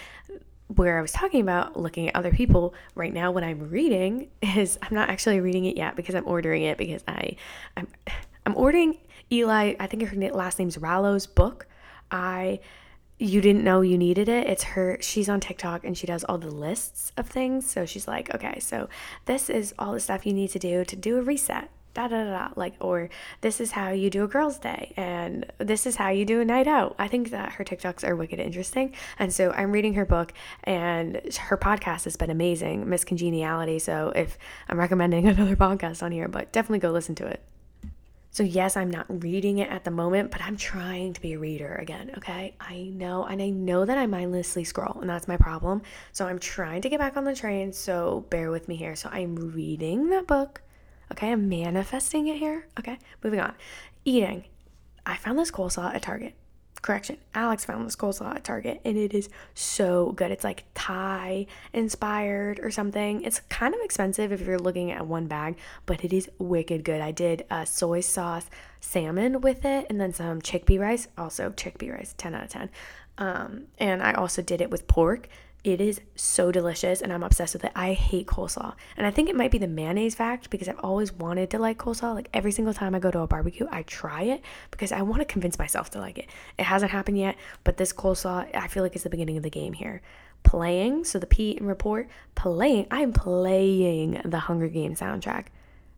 where 0.68 0.98
I 0.98 1.02
was 1.02 1.12
talking 1.12 1.42
about 1.42 1.78
looking 1.78 2.08
at 2.08 2.16
other 2.16 2.30
people 2.30 2.72
right 2.94 3.12
now, 3.12 3.30
what 3.30 3.44
I'm 3.44 3.68
reading 3.68 4.30
is 4.42 4.78
I'm 4.80 4.94
not 4.94 5.10
actually 5.10 5.40
reading 5.40 5.66
it 5.66 5.76
yet 5.76 5.94
because 5.94 6.14
I'm 6.14 6.26
ordering 6.26 6.62
it 6.62 6.78
because 6.78 7.04
I 7.06 7.36
I'm 7.76 7.86
I'm 8.46 8.56
ordering 8.56 8.96
Ellie. 9.30 9.78
I 9.78 9.86
think 9.86 10.08
her 10.08 10.30
last 10.30 10.58
name's 10.58 10.78
Rallo's 10.78 11.26
book. 11.26 11.66
I 12.10 12.60
you 13.18 13.42
didn't 13.42 13.62
know 13.62 13.82
you 13.82 13.98
needed 13.98 14.30
it. 14.30 14.46
It's 14.46 14.62
her, 14.62 14.96
she's 15.02 15.28
on 15.28 15.40
TikTok 15.40 15.84
and 15.84 15.98
she 15.98 16.06
does 16.06 16.24
all 16.24 16.38
the 16.38 16.50
lists 16.50 17.12
of 17.18 17.28
things. 17.28 17.68
So 17.68 17.84
she's 17.84 18.08
like, 18.08 18.34
okay, 18.34 18.58
so 18.60 18.88
this 19.26 19.50
is 19.50 19.74
all 19.78 19.92
the 19.92 20.00
stuff 20.00 20.24
you 20.24 20.32
need 20.32 20.48
to 20.52 20.58
do 20.58 20.82
to 20.82 20.96
do 20.96 21.18
a 21.18 21.22
reset 21.22 21.70
da 21.96 22.08
da 22.08 22.24
da, 22.24 22.48
like, 22.56 22.74
or 22.78 23.08
this 23.40 23.60
is 23.60 23.72
how 23.72 23.90
you 23.90 24.10
do 24.10 24.22
a 24.22 24.28
girl's 24.28 24.58
day, 24.58 24.92
and 24.96 25.46
this 25.58 25.86
is 25.86 25.96
how 25.96 26.10
you 26.10 26.24
do 26.26 26.40
a 26.40 26.44
night 26.44 26.68
out. 26.68 26.94
I 26.98 27.08
think 27.08 27.30
that 27.30 27.52
her 27.52 27.64
TikToks 27.64 28.06
are 28.06 28.14
wicked 28.14 28.38
interesting. 28.38 28.94
And 29.18 29.32
so 29.32 29.50
I'm 29.52 29.72
reading 29.72 29.94
her 29.94 30.04
book, 30.04 30.34
and 30.64 31.20
her 31.38 31.56
podcast 31.56 32.04
has 32.04 32.16
been 32.16 32.30
amazing, 32.30 32.88
Miss 32.88 33.04
Congeniality. 33.04 33.78
So 33.78 34.12
if 34.14 34.38
I'm 34.68 34.78
recommending 34.78 35.26
another 35.28 35.56
podcast 35.56 36.02
on 36.02 36.12
here, 36.12 36.28
but 36.28 36.52
definitely 36.52 36.80
go 36.80 36.90
listen 36.90 37.14
to 37.16 37.26
it. 37.26 37.42
So, 38.30 38.42
yes, 38.42 38.76
I'm 38.76 38.90
not 38.90 39.06
reading 39.08 39.60
it 39.60 39.70
at 39.70 39.84
the 39.84 39.90
moment, 39.90 40.30
but 40.30 40.42
I'm 40.42 40.58
trying 40.58 41.14
to 41.14 41.22
be 41.22 41.32
a 41.32 41.38
reader 41.38 41.74
again, 41.76 42.10
okay? 42.18 42.54
I 42.60 42.92
know, 42.92 43.24
and 43.24 43.40
I 43.40 43.48
know 43.48 43.86
that 43.86 43.96
I 43.96 44.06
mindlessly 44.06 44.62
scroll, 44.62 45.00
and 45.00 45.08
that's 45.08 45.26
my 45.26 45.38
problem. 45.38 45.80
So, 46.12 46.26
I'm 46.26 46.38
trying 46.38 46.82
to 46.82 46.90
get 46.90 47.00
back 47.00 47.16
on 47.16 47.24
the 47.24 47.34
train, 47.34 47.72
so 47.72 48.26
bear 48.28 48.50
with 48.50 48.68
me 48.68 48.76
here. 48.76 48.94
So, 48.94 49.08
I'm 49.10 49.36
reading 49.36 50.10
that 50.10 50.26
book, 50.26 50.60
okay? 51.12 51.32
I'm 51.32 51.48
manifesting 51.48 52.26
it 52.28 52.38
here, 52.38 52.66
okay? 52.78 52.98
Moving 53.22 53.40
on. 53.40 53.54
Eating. 54.04 54.44
I 55.04 55.16
found 55.16 55.38
this 55.38 55.50
coleslaw 55.50 55.94
at 55.94 56.02
Target 56.02 56.34
correction, 56.86 57.18
Alex 57.34 57.64
found 57.64 57.84
this 57.84 57.96
coleslaw 57.96 58.36
at 58.36 58.44
Target 58.44 58.80
and 58.84 58.96
it 58.96 59.12
is 59.12 59.28
so 59.54 60.12
good. 60.12 60.30
It's 60.30 60.44
like 60.44 60.64
Thai 60.74 61.46
inspired 61.72 62.60
or 62.60 62.70
something. 62.70 63.22
It's 63.22 63.40
kind 63.48 63.74
of 63.74 63.80
expensive 63.82 64.32
if 64.32 64.40
you're 64.40 64.58
looking 64.58 64.92
at 64.92 65.06
one 65.06 65.26
bag, 65.26 65.58
but 65.84 66.04
it 66.04 66.12
is 66.12 66.30
wicked 66.38 66.84
good. 66.84 67.00
I 67.00 67.10
did 67.10 67.44
a 67.50 67.66
soy 67.66 68.00
sauce 68.00 68.46
salmon 68.80 69.40
with 69.40 69.64
it 69.64 69.86
and 69.90 70.00
then 70.00 70.12
some 70.12 70.40
chickpea 70.40 70.80
rice, 70.80 71.08
also 71.18 71.50
chickpea 71.50 71.92
rice, 71.92 72.14
10 72.16 72.34
out 72.34 72.44
of 72.44 72.50
10. 72.50 72.70
Um, 73.18 73.64
and 73.78 74.02
I 74.02 74.12
also 74.12 74.40
did 74.40 74.60
it 74.60 74.70
with 74.70 74.86
pork. 74.86 75.28
It 75.66 75.80
is 75.80 76.00
so 76.14 76.52
delicious 76.52 77.02
and 77.02 77.12
I'm 77.12 77.24
obsessed 77.24 77.52
with 77.52 77.64
it. 77.64 77.72
I 77.74 77.92
hate 77.92 78.28
coleslaw. 78.28 78.76
And 78.96 79.04
I 79.04 79.10
think 79.10 79.28
it 79.28 79.34
might 79.34 79.50
be 79.50 79.58
the 79.58 79.66
mayonnaise 79.66 80.14
fact 80.14 80.48
because 80.48 80.68
I've 80.68 80.78
always 80.78 81.12
wanted 81.12 81.50
to 81.50 81.58
like 81.58 81.76
coleslaw. 81.76 82.14
Like 82.14 82.28
every 82.32 82.52
single 82.52 82.72
time 82.72 82.94
I 82.94 83.00
go 83.00 83.10
to 83.10 83.18
a 83.18 83.26
barbecue, 83.26 83.66
I 83.68 83.82
try 83.82 84.22
it 84.22 84.44
because 84.70 84.92
I 84.92 85.02
want 85.02 85.22
to 85.22 85.24
convince 85.24 85.58
myself 85.58 85.90
to 85.90 85.98
like 85.98 86.18
it. 86.18 86.28
It 86.56 86.62
hasn't 86.62 86.92
happened 86.92 87.18
yet, 87.18 87.34
but 87.64 87.78
this 87.78 87.92
coleslaw, 87.92 88.48
I 88.54 88.68
feel 88.68 88.84
like 88.84 88.94
it's 88.94 89.02
the 89.02 89.10
beginning 89.10 89.38
of 89.38 89.42
the 89.42 89.50
game 89.50 89.72
here. 89.72 90.02
Playing, 90.44 91.02
so 91.02 91.18
the 91.18 91.26
P 91.26 91.56
and 91.56 91.66
report, 91.66 92.08
playing, 92.36 92.86
I'm 92.92 93.12
playing 93.12 94.20
the 94.24 94.38
Hunger 94.38 94.68
Games 94.68 95.00
soundtrack. 95.00 95.46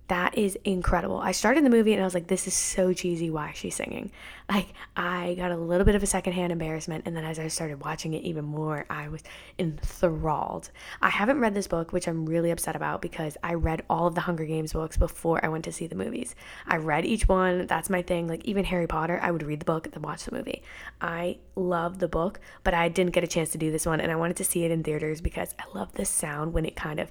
That 0.08 0.38
is 0.38 0.56
incredible. 0.64 1.18
I 1.18 1.32
started 1.32 1.64
the 1.66 1.70
movie 1.70 1.92
and 1.92 2.00
I 2.00 2.04
was 2.04 2.14
like, 2.14 2.28
this 2.28 2.46
is 2.46 2.54
so 2.54 2.94
cheesy. 2.94 3.28
Why 3.28 3.50
is 3.50 3.56
she 3.56 3.68
singing? 3.68 4.10
Like, 4.50 4.68
I 4.96 5.34
got 5.34 5.50
a 5.50 5.56
little 5.56 5.84
bit 5.84 5.94
of 5.94 6.02
a 6.02 6.06
secondhand 6.06 6.50
embarrassment. 6.50 7.02
And 7.06 7.14
then 7.14 7.26
as 7.26 7.38
I 7.38 7.48
started 7.48 7.84
watching 7.84 8.14
it 8.14 8.22
even 8.22 8.46
more, 8.46 8.86
I 8.88 9.08
was 9.08 9.22
enthralled. 9.58 10.70
I 11.02 11.10
haven't 11.10 11.40
read 11.40 11.52
this 11.52 11.66
book, 11.66 11.92
which 11.92 12.08
I'm 12.08 12.24
really 12.24 12.50
upset 12.50 12.74
about 12.74 13.02
because 13.02 13.36
I 13.42 13.52
read 13.52 13.82
all 13.90 14.06
of 14.06 14.14
the 14.14 14.22
Hunger 14.22 14.46
Games 14.46 14.72
books 14.72 14.96
before 14.96 15.44
I 15.44 15.48
went 15.48 15.66
to 15.66 15.72
see 15.72 15.86
the 15.86 15.94
movies. 15.94 16.34
I 16.66 16.78
read 16.78 17.04
each 17.04 17.28
one. 17.28 17.66
That's 17.66 17.90
my 17.90 18.00
thing. 18.00 18.28
Like, 18.28 18.46
even 18.46 18.64
Harry 18.64 18.86
Potter, 18.86 19.20
I 19.22 19.30
would 19.30 19.42
read 19.42 19.60
the 19.60 19.66
book 19.66 19.84
and 19.84 19.92
then 19.92 20.02
watch 20.02 20.24
the 20.24 20.34
movie. 20.34 20.62
I 21.02 21.36
love 21.54 21.98
the 21.98 22.08
book, 22.08 22.40
but 22.64 22.72
I 22.72 22.88
didn't 22.88 23.12
get 23.12 23.24
a 23.24 23.28
chance 23.28 23.50
to 23.50 23.58
do 23.58 23.70
this 23.70 23.84
one. 23.84 24.00
And 24.00 24.10
I 24.10 24.16
wanted 24.16 24.38
to 24.38 24.44
see 24.44 24.64
it 24.64 24.70
in 24.70 24.82
theaters 24.82 25.20
because 25.20 25.54
I 25.58 25.64
love 25.76 25.92
the 25.92 26.06
sound 26.06 26.54
when 26.54 26.64
it 26.64 26.76
kind 26.76 26.98
of 26.98 27.10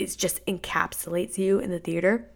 it 0.00 0.16
just 0.16 0.44
encapsulates 0.46 1.38
you 1.38 1.58
in 1.58 1.70
the 1.70 1.78
theater. 1.78 2.26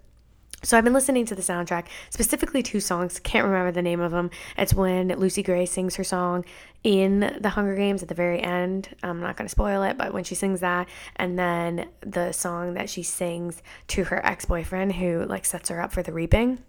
So 0.62 0.78
I've 0.78 0.84
been 0.84 0.94
listening 0.94 1.26
to 1.26 1.34
the 1.34 1.42
soundtrack, 1.42 1.88
specifically 2.08 2.62
two 2.62 2.80
songs. 2.80 3.20
Can't 3.20 3.44
remember 3.44 3.70
the 3.70 3.82
name 3.82 4.00
of 4.00 4.12
them. 4.12 4.30
It's 4.56 4.72
when 4.72 5.08
Lucy 5.08 5.42
Gray 5.42 5.66
sings 5.66 5.96
her 5.96 6.04
song 6.04 6.46
in 6.82 7.36
the 7.38 7.50
Hunger 7.50 7.76
Games 7.76 8.02
at 8.02 8.08
the 8.08 8.14
very 8.14 8.40
end. 8.40 8.88
I'm 9.02 9.20
not 9.20 9.36
going 9.36 9.44
to 9.44 9.50
spoil 9.50 9.82
it, 9.82 9.98
but 9.98 10.14
when 10.14 10.24
she 10.24 10.34
sings 10.34 10.60
that, 10.60 10.88
and 11.16 11.38
then 11.38 11.88
the 12.00 12.32
song 12.32 12.74
that 12.74 12.88
she 12.88 13.02
sings 13.02 13.62
to 13.88 14.04
her 14.04 14.24
ex-boyfriend 14.24 14.94
who 14.94 15.26
like 15.26 15.44
sets 15.44 15.68
her 15.68 15.82
up 15.82 15.92
for 15.92 16.02
the 16.02 16.14
reaping. 16.14 16.60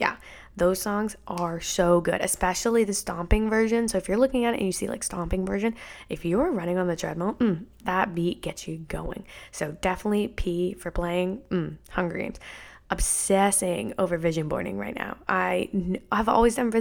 Yeah, 0.00 0.16
those 0.56 0.80
songs 0.80 1.14
are 1.28 1.60
so 1.60 2.00
good, 2.00 2.22
especially 2.22 2.84
the 2.84 2.94
stomping 2.94 3.50
version. 3.50 3.86
So 3.86 3.98
if 3.98 4.08
you're 4.08 4.16
looking 4.16 4.46
at 4.46 4.54
it 4.54 4.56
and 4.56 4.66
you 4.66 4.72
see 4.72 4.88
like 4.88 5.04
stomping 5.04 5.44
version, 5.44 5.74
if 6.08 6.24
you're 6.24 6.50
running 6.50 6.78
on 6.78 6.88
the 6.88 6.96
treadmill, 6.96 7.34
mm, 7.34 7.66
that 7.84 8.14
beat 8.14 8.40
gets 8.40 8.66
you 8.66 8.78
going. 8.78 9.26
So 9.52 9.76
definitely 9.82 10.28
P 10.28 10.72
for 10.72 10.90
playing 10.90 11.42
mm, 11.50 11.76
Hunger 11.90 12.16
Games 12.16 12.40
obsessing 12.90 13.94
over 13.98 14.18
vision 14.18 14.48
boarding 14.48 14.76
right 14.76 14.96
now. 14.96 15.16
I 15.28 15.68
I've 16.10 16.28
always 16.28 16.56
done 16.56 16.72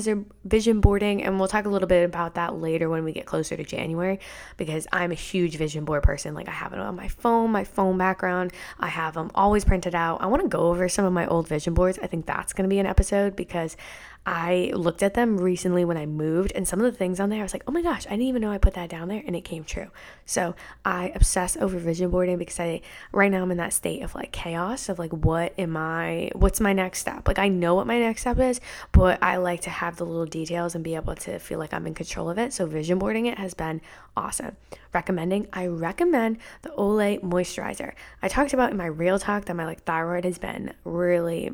vision 0.43 0.81
boarding 0.81 1.23
and 1.23 1.37
we'll 1.37 1.47
talk 1.47 1.65
a 1.65 1.69
little 1.69 1.87
bit 1.87 2.03
about 2.03 2.33
that 2.35 2.55
later 2.55 2.89
when 2.89 3.03
we 3.03 3.13
get 3.13 3.27
closer 3.27 3.55
to 3.55 3.63
January 3.63 4.19
because 4.57 4.87
I'm 4.91 5.11
a 5.11 5.15
huge 5.15 5.55
vision 5.57 5.85
board 5.85 6.01
person. 6.01 6.33
Like 6.33 6.47
I 6.47 6.51
have 6.51 6.73
it 6.73 6.79
on 6.79 6.95
my 6.95 7.07
phone, 7.07 7.51
my 7.51 7.63
phone 7.63 7.97
background. 7.97 8.53
I 8.79 8.87
have 8.87 9.13
them 9.13 9.29
always 9.35 9.63
printed 9.63 9.93
out. 9.93 10.21
I 10.21 10.25
want 10.25 10.41
to 10.41 10.47
go 10.47 10.69
over 10.69 10.89
some 10.89 11.05
of 11.05 11.13
my 11.13 11.27
old 11.27 11.47
vision 11.47 11.75
boards. 11.75 11.99
I 12.01 12.07
think 12.07 12.25
that's 12.25 12.53
going 12.53 12.67
to 12.67 12.73
be 12.73 12.79
an 12.79 12.87
episode 12.87 13.35
because 13.35 13.77
I 14.25 14.71
looked 14.75 15.01
at 15.01 15.15
them 15.15 15.37
recently 15.37 15.85
when 15.85 15.97
I 15.97 16.05
moved, 16.05 16.51
and 16.53 16.67
some 16.67 16.79
of 16.79 16.91
the 16.91 16.97
things 16.97 17.19
on 17.19 17.29
there, 17.29 17.39
I 17.39 17.43
was 17.43 17.53
like, 17.53 17.63
oh 17.67 17.71
my 17.71 17.81
gosh, 17.81 18.05
I 18.05 18.11
didn't 18.11 18.23
even 18.23 18.41
know 18.41 18.51
I 18.51 18.57
put 18.57 18.75
that 18.75 18.89
down 18.89 19.07
there, 19.07 19.23
and 19.25 19.35
it 19.35 19.41
came 19.41 19.63
true. 19.63 19.87
So 20.25 20.55
I 20.85 21.11
obsess 21.15 21.57
over 21.57 21.79
vision 21.79 22.11
boarding 22.11 22.37
because 22.37 22.59
I, 22.59 22.81
right 23.11 23.31
now, 23.31 23.41
I'm 23.41 23.51
in 23.51 23.57
that 23.57 23.73
state 23.73 24.03
of 24.03 24.13
like 24.13 24.31
chaos 24.31 24.87
of 24.87 24.99
like, 24.99 25.11
what 25.11 25.57
am 25.57 25.75
I, 25.75 26.29
what's 26.35 26.59
my 26.59 26.73
next 26.73 26.99
step? 26.99 27.27
Like, 27.27 27.39
I 27.39 27.47
know 27.47 27.75
what 27.75 27.87
my 27.87 27.97
next 27.97 28.21
step 28.21 28.39
is, 28.39 28.61
but 28.91 29.21
I 29.23 29.37
like 29.37 29.61
to 29.61 29.69
have 29.69 29.97
the 29.97 30.05
little 30.05 30.25
details 30.25 30.75
and 30.75 30.83
be 30.83 30.95
able 30.95 31.15
to 31.15 31.39
feel 31.39 31.57
like 31.57 31.73
I'm 31.73 31.87
in 31.87 31.95
control 31.95 32.29
of 32.29 32.37
it. 32.37 32.53
So 32.53 32.65
vision 32.65 32.99
boarding 32.99 33.25
it 33.25 33.37
has 33.39 33.53
been 33.53 33.81
awesome. 34.15 34.57
Recommending, 34.93 35.47
I 35.53 35.67
recommend 35.67 36.37
the 36.61 36.69
Olay 36.69 37.21
moisturizer. 37.21 37.93
I 38.21 38.27
talked 38.27 38.53
about 38.53 38.71
in 38.71 38.77
my 38.77 38.85
real 38.85 39.17
talk 39.17 39.45
that 39.45 39.55
my 39.55 39.65
like 39.65 39.83
thyroid 39.83 40.25
has 40.25 40.37
been 40.37 40.73
really 40.83 41.51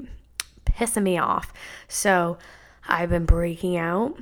pissing 0.75 1.03
me 1.03 1.17
off. 1.17 1.53
So 1.88 2.38
I've 2.88 3.09
been 3.09 3.25
breaking 3.25 3.77
out. 3.77 4.17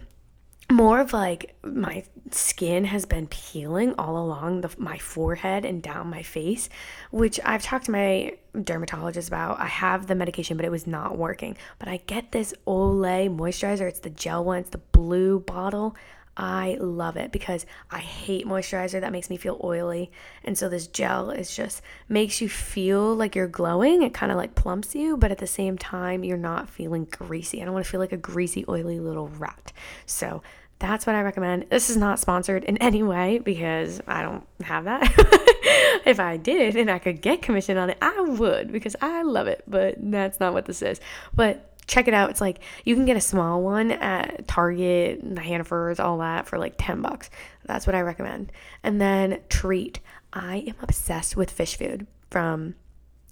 More 0.72 1.02
of 1.02 1.13
like 1.13 1.56
my 1.63 2.04
skin 2.32 2.86
has 2.86 3.06
been 3.06 3.28
peeling 3.28 3.94
all 3.98 4.18
along 4.18 4.62
the, 4.62 4.70
my 4.78 4.98
forehead 4.98 5.66
and 5.66 5.84
down 5.84 6.10
my 6.10 6.24
face, 6.24 6.70
which 7.12 7.39
I've 7.44 7.62
talked 7.62 7.86
to 7.86 7.92
my 7.92 8.38
dermatologist 8.60 9.28
about. 9.28 9.60
I 9.60 9.66
have 9.66 10.08
the 10.08 10.16
medication, 10.16 10.58
but 10.58 10.66
it 10.66 10.72
was 10.72 10.88
not 10.88 11.18
working. 11.18 11.58
But 11.80 11.89
I 11.89 11.98
get 12.08 12.32
this 12.32 12.54
Olay 12.66 13.30
moisturizer. 13.36 13.88
It's 13.88 14.00
the 14.00 14.10
gel 14.10 14.44
one, 14.44 14.60
it's 14.60 14.70
the 14.70 14.78
blue 14.78 15.42
bottle. 15.42 15.96
I 16.36 16.78
love 16.80 17.15
it 17.15 17.32
because 17.32 17.65
I 17.91 18.00
hate 18.00 18.48
moisturizer 18.48 19.00
that 19.02 19.12
makes 19.12 19.30
me 19.30 19.38
feel 19.38 19.60
oily. 19.63 20.12
And 20.43 20.58
so 20.58 20.67
this 20.67 20.88
gel 20.88 21.30
is 21.30 21.56
just 21.56 21.82
makes 22.10 22.41
you 22.41 22.50
feel 22.50 23.15
like 23.15 23.36
you're 23.36 23.48
glowing. 23.48 24.02
It 24.02 24.13
kind 24.13 24.32
of 24.32 24.38
like 24.38 24.56
plumps 24.56 24.96
you, 24.96 25.15
but 25.15 25.32
at 25.32 25.38
the 25.38 25.48
same 25.48 25.78
time, 25.78 26.24
you're 26.24 26.38
not 26.38 26.69
feeling 26.69 27.06
greasy. 27.06 27.62
I 27.62 27.65
don't 27.65 27.74
want 27.74 27.86
to 27.86 27.91
feel 27.91 28.00
like 28.00 28.13
a 28.13 28.17
greasy, 28.17 28.65
oily 28.67 29.00
little 29.00 29.28
rat. 29.28 29.72
So 30.08 30.41
that's 30.80 31.06
what 31.06 31.15
I 31.15 31.22
recommend. 31.22 31.67
This 31.69 31.89
is 31.89 31.98
not 31.98 32.19
sponsored 32.19 32.63
in 32.63 32.78
any 32.82 33.04
way 33.04 33.38
because 33.39 34.02
I 34.08 34.24
don't 34.24 34.46
have 34.63 34.86
that. 34.86 35.04
if 36.06 36.19
I 36.19 36.38
did 36.38 36.76
and 36.76 36.89
I 36.89 37.00
could 37.00 37.22
get 37.22 37.41
commission 37.43 37.78
on 37.78 37.91
it, 37.91 37.98
I 38.02 38.22
would 38.22 38.72
because 38.72 38.96
I 39.02 39.22
love 39.22 39.48
it. 39.48 39.63
But 39.67 39.96
that's 40.00 40.39
not 40.39 40.54
what 40.54 40.65
this 40.65 40.82
is. 40.82 41.00
But 41.34 41.73
check 41.88 42.08
it 42.08 42.13
out. 42.13 42.30
It's 42.30 42.41
like 42.41 42.60
you 42.86 42.96
can 42.96 43.06
get 43.06 43.17
a 43.17 43.22
small 43.22 43.62
one 43.62 43.91
at 43.91 44.48
Target, 44.48 45.22
and 45.22 45.38
Hannaford's, 45.38 46.00
all 46.00 46.17
that 46.19 46.48
for 46.48 46.58
like 46.58 46.76
10 46.78 47.02
bucks. 47.02 47.30
That's 47.65 47.88
what 47.88 47.96
I 47.96 48.02
recommend. 48.02 48.52
And 48.84 49.00
then 49.00 49.39
treat. 49.50 50.00
I 50.32 50.58
am 50.67 50.76
obsessed 50.82 51.38
with 51.38 51.52
fish 51.52 51.78
food 51.78 52.08
from 52.32 52.76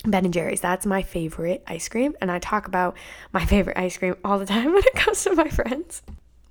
Ben 0.05 0.25
and 0.25 0.33
Jerry's. 0.33 0.61
That's 0.61 0.85
my 0.85 1.01
favorite 1.01 1.63
ice 1.67 1.89
cream. 1.89 2.15
And 2.21 2.31
I 2.31 2.39
talk 2.39 2.67
about 2.67 2.95
my 3.33 3.45
favorite 3.45 3.77
ice 3.77 3.97
cream 3.97 4.15
all 4.23 4.39
the 4.39 4.45
time 4.45 4.73
when 4.73 4.83
it 4.83 4.93
comes 4.93 5.23
to 5.23 5.35
my 5.35 5.49
friends 5.49 6.01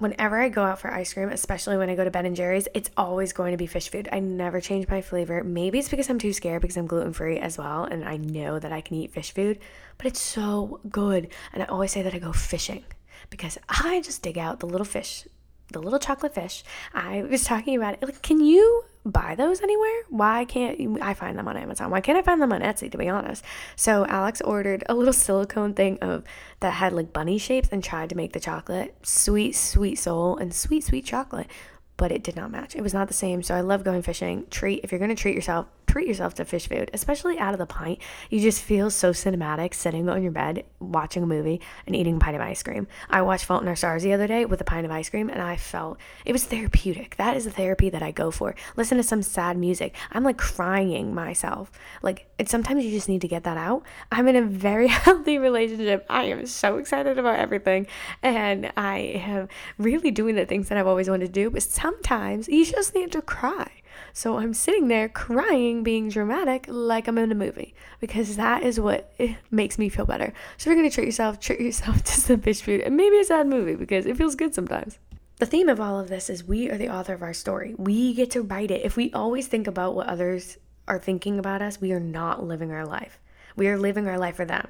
whenever 0.01 0.41
I 0.41 0.49
go 0.49 0.65
out 0.65 0.81
for 0.81 0.91
ice 0.91 1.13
cream, 1.13 1.29
especially 1.29 1.77
when 1.77 1.91
I 1.91 1.95
go 1.95 2.05
to 2.05 2.11
Ben 2.11 2.27
and 2.27 2.35
Jerry's, 2.35 2.67
it's 2.75 2.91
always 2.97 3.33
going 3.33 3.53
to 3.53 3.57
be 3.57 3.67
fish 3.67 3.91
food. 3.91 4.09
I 4.11 4.21
never 4.21 4.61
change 4.61 4.89
my 4.89 5.03
flavor. 5.03 5.45
Maybe 5.45 5.79
it's 5.79 5.89
because 5.89 6.09
I'm 6.09 6.19
too 6.19 6.33
scared 6.33 6.63
because 6.63 6.77
I'm 6.77 6.87
gluten 6.87 7.13
free 7.13 7.39
as 7.39 7.59
well, 7.59 7.85
and 7.85 8.05
I 8.05 8.17
know 8.17 8.59
that 8.59 8.73
I 8.73 8.81
can 8.81 8.97
eat 8.97 9.13
fish 9.13 9.33
food, 9.33 9.59
but 9.99 10.07
it's 10.07 10.21
so 10.21 10.81
good. 10.89 11.29
And 11.53 11.63
I 11.63 11.67
always 11.67 11.93
say 11.93 12.03
that 12.03 12.15
I 12.15 12.19
go 12.19 12.33
fishing 12.33 12.85
because 13.29 13.59
I 13.69 14.01
just 14.01 14.23
dig 14.23 14.39
out 14.39 14.61
the 14.61 14.67
little 14.67 14.87
fish, 14.87 15.27
the 15.73 15.81
little 15.81 15.99
chocolate 15.99 16.35
fish. 16.35 16.65
I 16.95 17.23
was 17.23 17.45
talking 17.45 17.77
about 17.77 17.95
it. 17.95 18.03
Like, 18.03 18.23
can 18.23 18.41
you 18.41 18.85
buy 19.05 19.35
those 19.35 19.63
anywhere? 19.63 20.03
Why 20.09 20.45
can't 20.45 21.01
I 21.03 21.15
find 21.15 21.39
them 21.39 21.49
on 21.49 21.57
Amazon? 21.57 21.91
Why 21.91 22.01
can't 22.01 22.19
I 22.19 22.23
find 22.23 22.41
them 22.41 22.53
on 22.53 22.61
Etsy 22.61 22.91
to 22.91 22.99
be 22.99 23.09
honest? 23.09 23.45
So 23.77 24.07
Alex 24.07 24.41
ordered 24.41 24.85
a 24.89 24.95
little 24.95 25.13
silicone 25.27 25.75
thing 25.75 25.99
of 26.01 26.25
that 26.61 26.73
had 26.73 26.93
like 26.93 27.13
bunny 27.13 27.39
shapes 27.39 27.69
and 27.73 27.83
tried 27.83 28.11
to 28.11 28.17
make 28.17 28.33
the 28.33 28.41
chocolate 28.41 28.95
sweet 29.03 29.57
sweet 29.57 29.97
soul 29.97 30.37
and 30.37 30.55
sweet 30.55 30.85
sweet 30.85 31.05
chocolate, 31.05 31.49
but 31.97 32.13
it 32.13 32.23
did 32.23 32.37
not 32.37 32.51
match. 32.51 32.77
It 32.77 32.83
was 32.83 32.95
not 32.95 33.09
the 33.09 33.15
same. 33.15 33.43
So 33.43 33.55
I 33.55 33.61
love 33.61 33.85
going 33.85 34.03
fishing. 34.03 34.47
Treat 34.51 34.81
if 34.85 34.93
you're 34.93 35.07
to 35.07 35.15
treat 35.15 35.35
yourself, 35.35 35.67
treat 35.91 36.07
yourself 36.07 36.35
to 36.35 36.45
fish 36.45 36.69
food, 36.69 36.89
especially 36.95 37.37
out 37.39 37.53
of 37.53 37.59
the 37.59 37.67
pint. 37.67 37.99
You 38.31 38.41
just 38.41 38.63
feel 38.63 38.91
so 38.91 39.11
cinematic 39.11 39.75
sitting 39.75 40.09
on 40.09 40.23
your 40.23 40.31
bed 40.31 40.65
watching 40.79 41.25
a 41.25 41.27
movie 41.27 41.61
and 41.85 41.97
eating 41.97 42.17
a 42.17 42.19
pint 42.21 42.37
of 42.37 42.43
ice 42.43 42.63
cream. 42.63 42.87
I 43.09 43.23
watched 43.23 43.45
Fault 43.45 43.63
in 43.63 43.69
Our 43.69 43.75
Stars 43.75 44.05
the 44.05 44.13
other 44.13 44.29
day 44.29 44.45
with 44.45 44.61
a 44.61 44.65
pint 44.65 44.87
of 44.87 44.93
ice 44.93 45.11
cream 45.11 45.29
and 45.29 45.43
I 45.43 45.57
felt 45.57 45.99
it 46.25 46.33
was 46.33 46.45
therapeutic. 46.45 47.17
That 47.17 47.37
is 47.37 47.45
the 47.45 47.51
therapy 47.51 47.91
that 47.91 48.05
I 48.05 48.13
go 48.13 48.31
for. 48.31 48.55
Listen 48.77 48.99
to 48.99 49.03
some 49.03 49.21
sad 49.21 49.59
music. 49.59 49.97
I'm 50.13 50.23
like 50.23 50.39
crying 50.39 51.13
myself. 51.13 51.73
Like, 52.03 52.29
sometimes 52.47 52.85
you 52.85 52.93
just 52.93 53.09
need 53.09 53.23
to 53.23 53.29
get 53.29 53.43
that 53.43 53.57
out. 53.57 53.83
I'm 54.13 54.29
in 54.29 54.37
a 54.37 54.43
very 54.43 54.87
healthy 55.07 55.39
relationship. 55.39 56.07
I 56.09 56.25
am 56.25 56.47
so 56.47 56.77
excited 56.77 57.19
about 57.19 57.41
everything 57.41 57.89
and 58.23 58.73
I 58.77 58.99
am 58.99 59.49
really 59.77 60.13
doing 60.13 60.37
the 60.37 60.47
things 60.47 60.69
that 60.69 60.79
I've 60.79 60.87
always 60.87 61.11
wanted 61.11 61.27
to 61.27 61.33
do, 61.33 61.51
but 61.51 61.65
sometimes 61.65 62.49
you 62.49 62.65
just 62.65 62.95
need 62.95 63.11
to 63.11 63.23
cry. 63.23 63.71
So 64.13 64.39
I'm 64.39 64.55
sitting 64.55 64.89
there 64.89 65.09
crying, 65.09 65.83
being 65.83 66.09
dramatic 66.09 66.67
like 66.69 67.09
I'm 67.09 67.19
in 67.19 67.33
a 67.33 67.35
movie 67.35 67.75
because 68.01 68.37
that 68.37 68.63
is 68.63 68.81
what 68.81 69.13
eh, 69.19 69.35
makes 69.51 69.79
me 69.79 69.89
feel 69.89 70.07
better. 70.07 70.33
So 70.57 70.63
if 70.63 70.75
you're 70.75 70.77
gonna 70.77 70.91
treat 70.91 71.07
yourself, 71.07 71.41
treat 71.41 71.61
yourself 71.61 72.03
to 72.05 72.13
some 72.13 72.41
fish 72.41 72.63
food 72.63 72.81
and 72.81 72.97
maybe 72.97 73.19
a 73.19 73.25
sad 73.25 73.47
movie 73.47 73.75
because 73.75 74.07
it 74.07 74.17
feels 74.17 74.35
good 74.35 74.55
sometimes. 74.55 74.99
The 75.39 75.47
theme 75.47 75.71
of 75.71 75.81
all 75.81 75.99
of 75.99 76.09
this 76.09 76.29
is 76.29 76.45
we 76.45 76.71
are 76.71 76.77
the 76.77 76.91
author 76.91 77.15
of 77.15 77.23
our 77.23 77.33
story. 77.33 77.75
We 77.79 78.13
get 78.13 78.31
to 78.33 78.43
write 78.43 78.71
it. 78.71 78.85
If 78.85 78.97
we 78.97 79.11
always 79.13 79.47
think 79.47 79.67
about 79.67 79.95
what 79.95 80.07
others 80.07 80.59
are 80.87 80.99
thinking 80.99 81.39
about 81.39 81.63
us, 81.63 81.81
we 81.81 81.93
are 81.93 82.01
not 82.01 82.45
living 82.45 82.73
our 82.73 82.85
life. 82.85 83.19
We 83.57 83.69
are 83.69 83.79
living 83.79 84.07
our 84.07 84.19
life 84.19 84.37
for 84.37 84.45
them. 84.45 84.69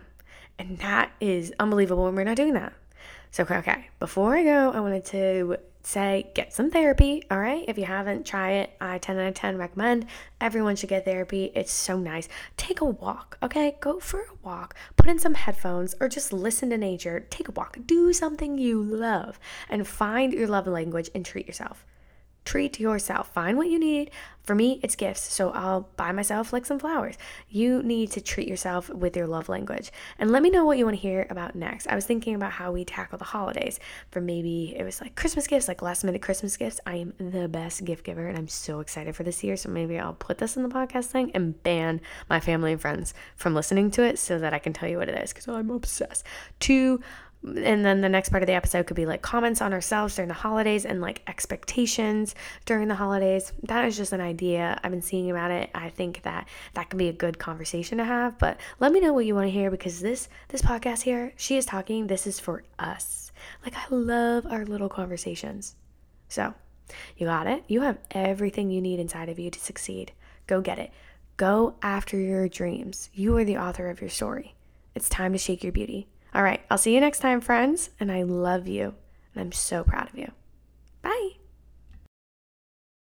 And 0.60 0.78
that 0.78 1.10
is 1.20 1.52
unbelievable 1.58 2.04
when 2.04 2.14
we're 2.14 2.24
not 2.24 2.36
doing 2.36 2.54
that. 2.54 2.72
So, 3.32 3.44
okay, 3.50 3.88
before 3.98 4.36
I 4.36 4.44
go, 4.44 4.70
I 4.70 4.80
wanted 4.80 5.04
to 5.06 5.56
say 5.82 6.30
get 6.34 6.52
some 6.52 6.70
therapy. 6.70 7.22
All 7.30 7.38
right. 7.38 7.64
If 7.68 7.78
you 7.78 7.84
haven't, 7.84 8.26
try 8.26 8.52
it. 8.52 8.70
I 8.80 8.98
10 8.98 9.18
out 9.18 9.28
of 9.28 9.34
10 9.34 9.58
recommend. 9.58 10.06
Everyone 10.40 10.76
should 10.76 10.88
get 10.88 11.04
therapy. 11.04 11.52
It's 11.54 11.72
so 11.72 11.98
nice. 11.98 12.28
Take 12.56 12.80
a 12.80 12.84
walk. 12.84 13.38
Okay. 13.42 13.76
Go 13.80 14.00
for 14.00 14.20
a 14.20 14.34
walk. 14.42 14.74
Put 14.96 15.08
in 15.08 15.18
some 15.18 15.34
headphones 15.34 15.94
or 16.00 16.08
just 16.08 16.32
listen 16.32 16.70
to 16.70 16.78
nature. 16.78 17.26
Take 17.30 17.48
a 17.48 17.52
walk. 17.52 17.78
Do 17.86 18.12
something 18.12 18.58
you 18.58 18.82
love 18.82 19.38
and 19.68 19.86
find 19.86 20.32
your 20.32 20.48
love 20.48 20.66
language 20.66 21.10
and 21.14 21.24
treat 21.24 21.46
yourself 21.46 21.84
treat 22.44 22.80
yourself. 22.80 23.32
Find 23.32 23.56
what 23.56 23.68
you 23.68 23.78
need. 23.78 24.10
For 24.42 24.54
me, 24.54 24.80
it's 24.82 24.96
gifts. 24.96 25.32
So 25.32 25.50
I'll 25.50 25.88
buy 25.96 26.12
myself 26.12 26.52
like 26.52 26.66
some 26.66 26.78
flowers. 26.78 27.16
You 27.48 27.82
need 27.82 28.10
to 28.12 28.20
treat 28.20 28.48
yourself 28.48 28.88
with 28.88 29.16
your 29.16 29.26
love 29.26 29.48
language. 29.48 29.92
And 30.18 30.30
let 30.30 30.42
me 30.42 30.50
know 30.50 30.64
what 30.64 30.78
you 30.78 30.84
want 30.84 30.96
to 30.96 31.00
hear 31.00 31.26
about 31.30 31.54
next. 31.54 31.86
I 31.86 31.94
was 31.94 32.06
thinking 32.06 32.34
about 32.34 32.52
how 32.52 32.72
we 32.72 32.84
tackle 32.84 33.18
the 33.18 33.24
holidays. 33.24 33.78
For 34.10 34.20
maybe 34.20 34.74
it 34.76 34.82
was 34.82 35.00
like 35.00 35.14
Christmas 35.14 35.46
gifts, 35.46 35.68
like 35.68 35.82
last 35.82 36.02
minute 36.02 36.22
Christmas 36.22 36.56
gifts. 36.56 36.80
I 36.86 36.96
am 36.96 37.12
the 37.18 37.48
best 37.48 37.84
gift 37.84 38.04
giver 38.04 38.26
and 38.26 38.36
I'm 38.36 38.48
so 38.48 38.80
excited 38.80 39.14
for 39.14 39.22
this 39.22 39.44
year. 39.44 39.56
So 39.56 39.68
maybe 39.68 39.98
I'll 39.98 40.14
put 40.14 40.38
this 40.38 40.56
in 40.56 40.62
the 40.62 40.68
podcast 40.68 41.06
thing 41.06 41.30
and 41.34 41.62
ban 41.62 42.00
my 42.28 42.40
family 42.40 42.72
and 42.72 42.80
friends 42.80 43.14
from 43.36 43.54
listening 43.54 43.90
to 43.92 44.02
it 44.02 44.18
so 44.18 44.38
that 44.38 44.54
I 44.54 44.58
can 44.58 44.72
tell 44.72 44.88
you 44.88 44.98
what 44.98 45.08
it 45.08 45.22
is 45.22 45.32
because 45.32 45.46
I'm 45.46 45.70
obsessed. 45.70 46.24
To 46.60 47.00
and 47.42 47.84
then 47.84 48.02
the 48.02 48.08
next 48.08 48.28
part 48.28 48.42
of 48.42 48.46
the 48.46 48.52
episode 48.52 48.86
could 48.86 48.96
be 48.96 49.06
like 49.06 49.22
comments 49.22 49.62
on 49.62 49.72
ourselves 49.72 50.14
during 50.14 50.28
the 50.28 50.34
holidays 50.34 50.84
and 50.84 51.00
like 51.00 51.22
expectations 51.26 52.34
during 52.66 52.88
the 52.88 52.94
holidays. 52.94 53.52
That 53.62 53.86
is 53.86 53.96
just 53.96 54.12
an 54.12 54.20
idea. 54.20 54.78
I've 54.82 54.90
been 54.90 55.00
seeing 55.00 55.30
about 55.30 55.50
it. 55.50 55.70
I 55.74 55.88
think 55.88 56.22
that 56.22 56.48
that 56.74 56.90
can 56.90 56.98
be 56.98 57.08
a 57.08 57.14
good 57.14 57.38
conversation 57.38 57.96
to 57.98 58.04
have. 58.04 58.38
But 58.38 58.60
let 58.78 58.92
me 58.92 59.00
know 59.00 59.14
what 59.14 59.24
you 59.24 59.34
want 59.34 59.46
to 59.46 59.52
hear 59.52 59.70
because 59.70 60.00
this 60.00 60.28
this 60.48 60.60
podcast 60.60 61.02
here 61.02 61.32
she 61.36 61.56
is 61.56 61.64
talking. 61.64 62.06
This 62.06 62.26
is 62.26 62.38
for 62.38 62.62
us. 62.78 63.32
Like 63.64 63.74
i 63.74 63.84
love 63.94 64.46
our 64.46 64.66
little 64.66 64.90
conversations. 64.90 65.76
So 66.28 66.52
you 67.16 67.26
got 67.26 67.46
it. 67.46 67.64
You 67.68 67.80
have 67.80 67.98
everything 68.10 68.70
you 68.70 68.82
need 68.82 69.00
inside 69.00 69.30
of 69.30 69.38
you 69.38 69.50
to 69.50 69.60
succeed. 69.60 70.12
Go 70.46 70.60
get 70.60 70.78
it. 70.78 70.90
Go 71.38 71.76
after 71.82 72.18
your 72.18 72.48
dreams. 72.48 73.08
You 73.14 73.34
are 73.38 73.44
the 73.44 73.56
author 73.56 73.88
of 73.88 74.02
your 74.02 74.10
story. 74.10 74.56
It's 74.94 75.08
time 75.08 75.32
to 75.32 75.38
shake 75.38 75.62
your 75.62 75.72
beauty 75.72 76.06
all 76.34 76.42
right, 76.42 76.60
I'll 76.70 76.78
see 76.78 76.94
you 76.94 77.00
next 77.00 77.20
time, 77.20 77.40
friends, 77.40 77.90
and 77.98 78.10
I 78.10 78.22
love 78.22 78.68
you, 78.68 78.94
and 79.34 79.42
I'm 79.42 79.52
so 79.52 79.84
proud 79.84 80.08
of 80.08 80.18
you. 80.18 80.32
Bye. 81.02 81.39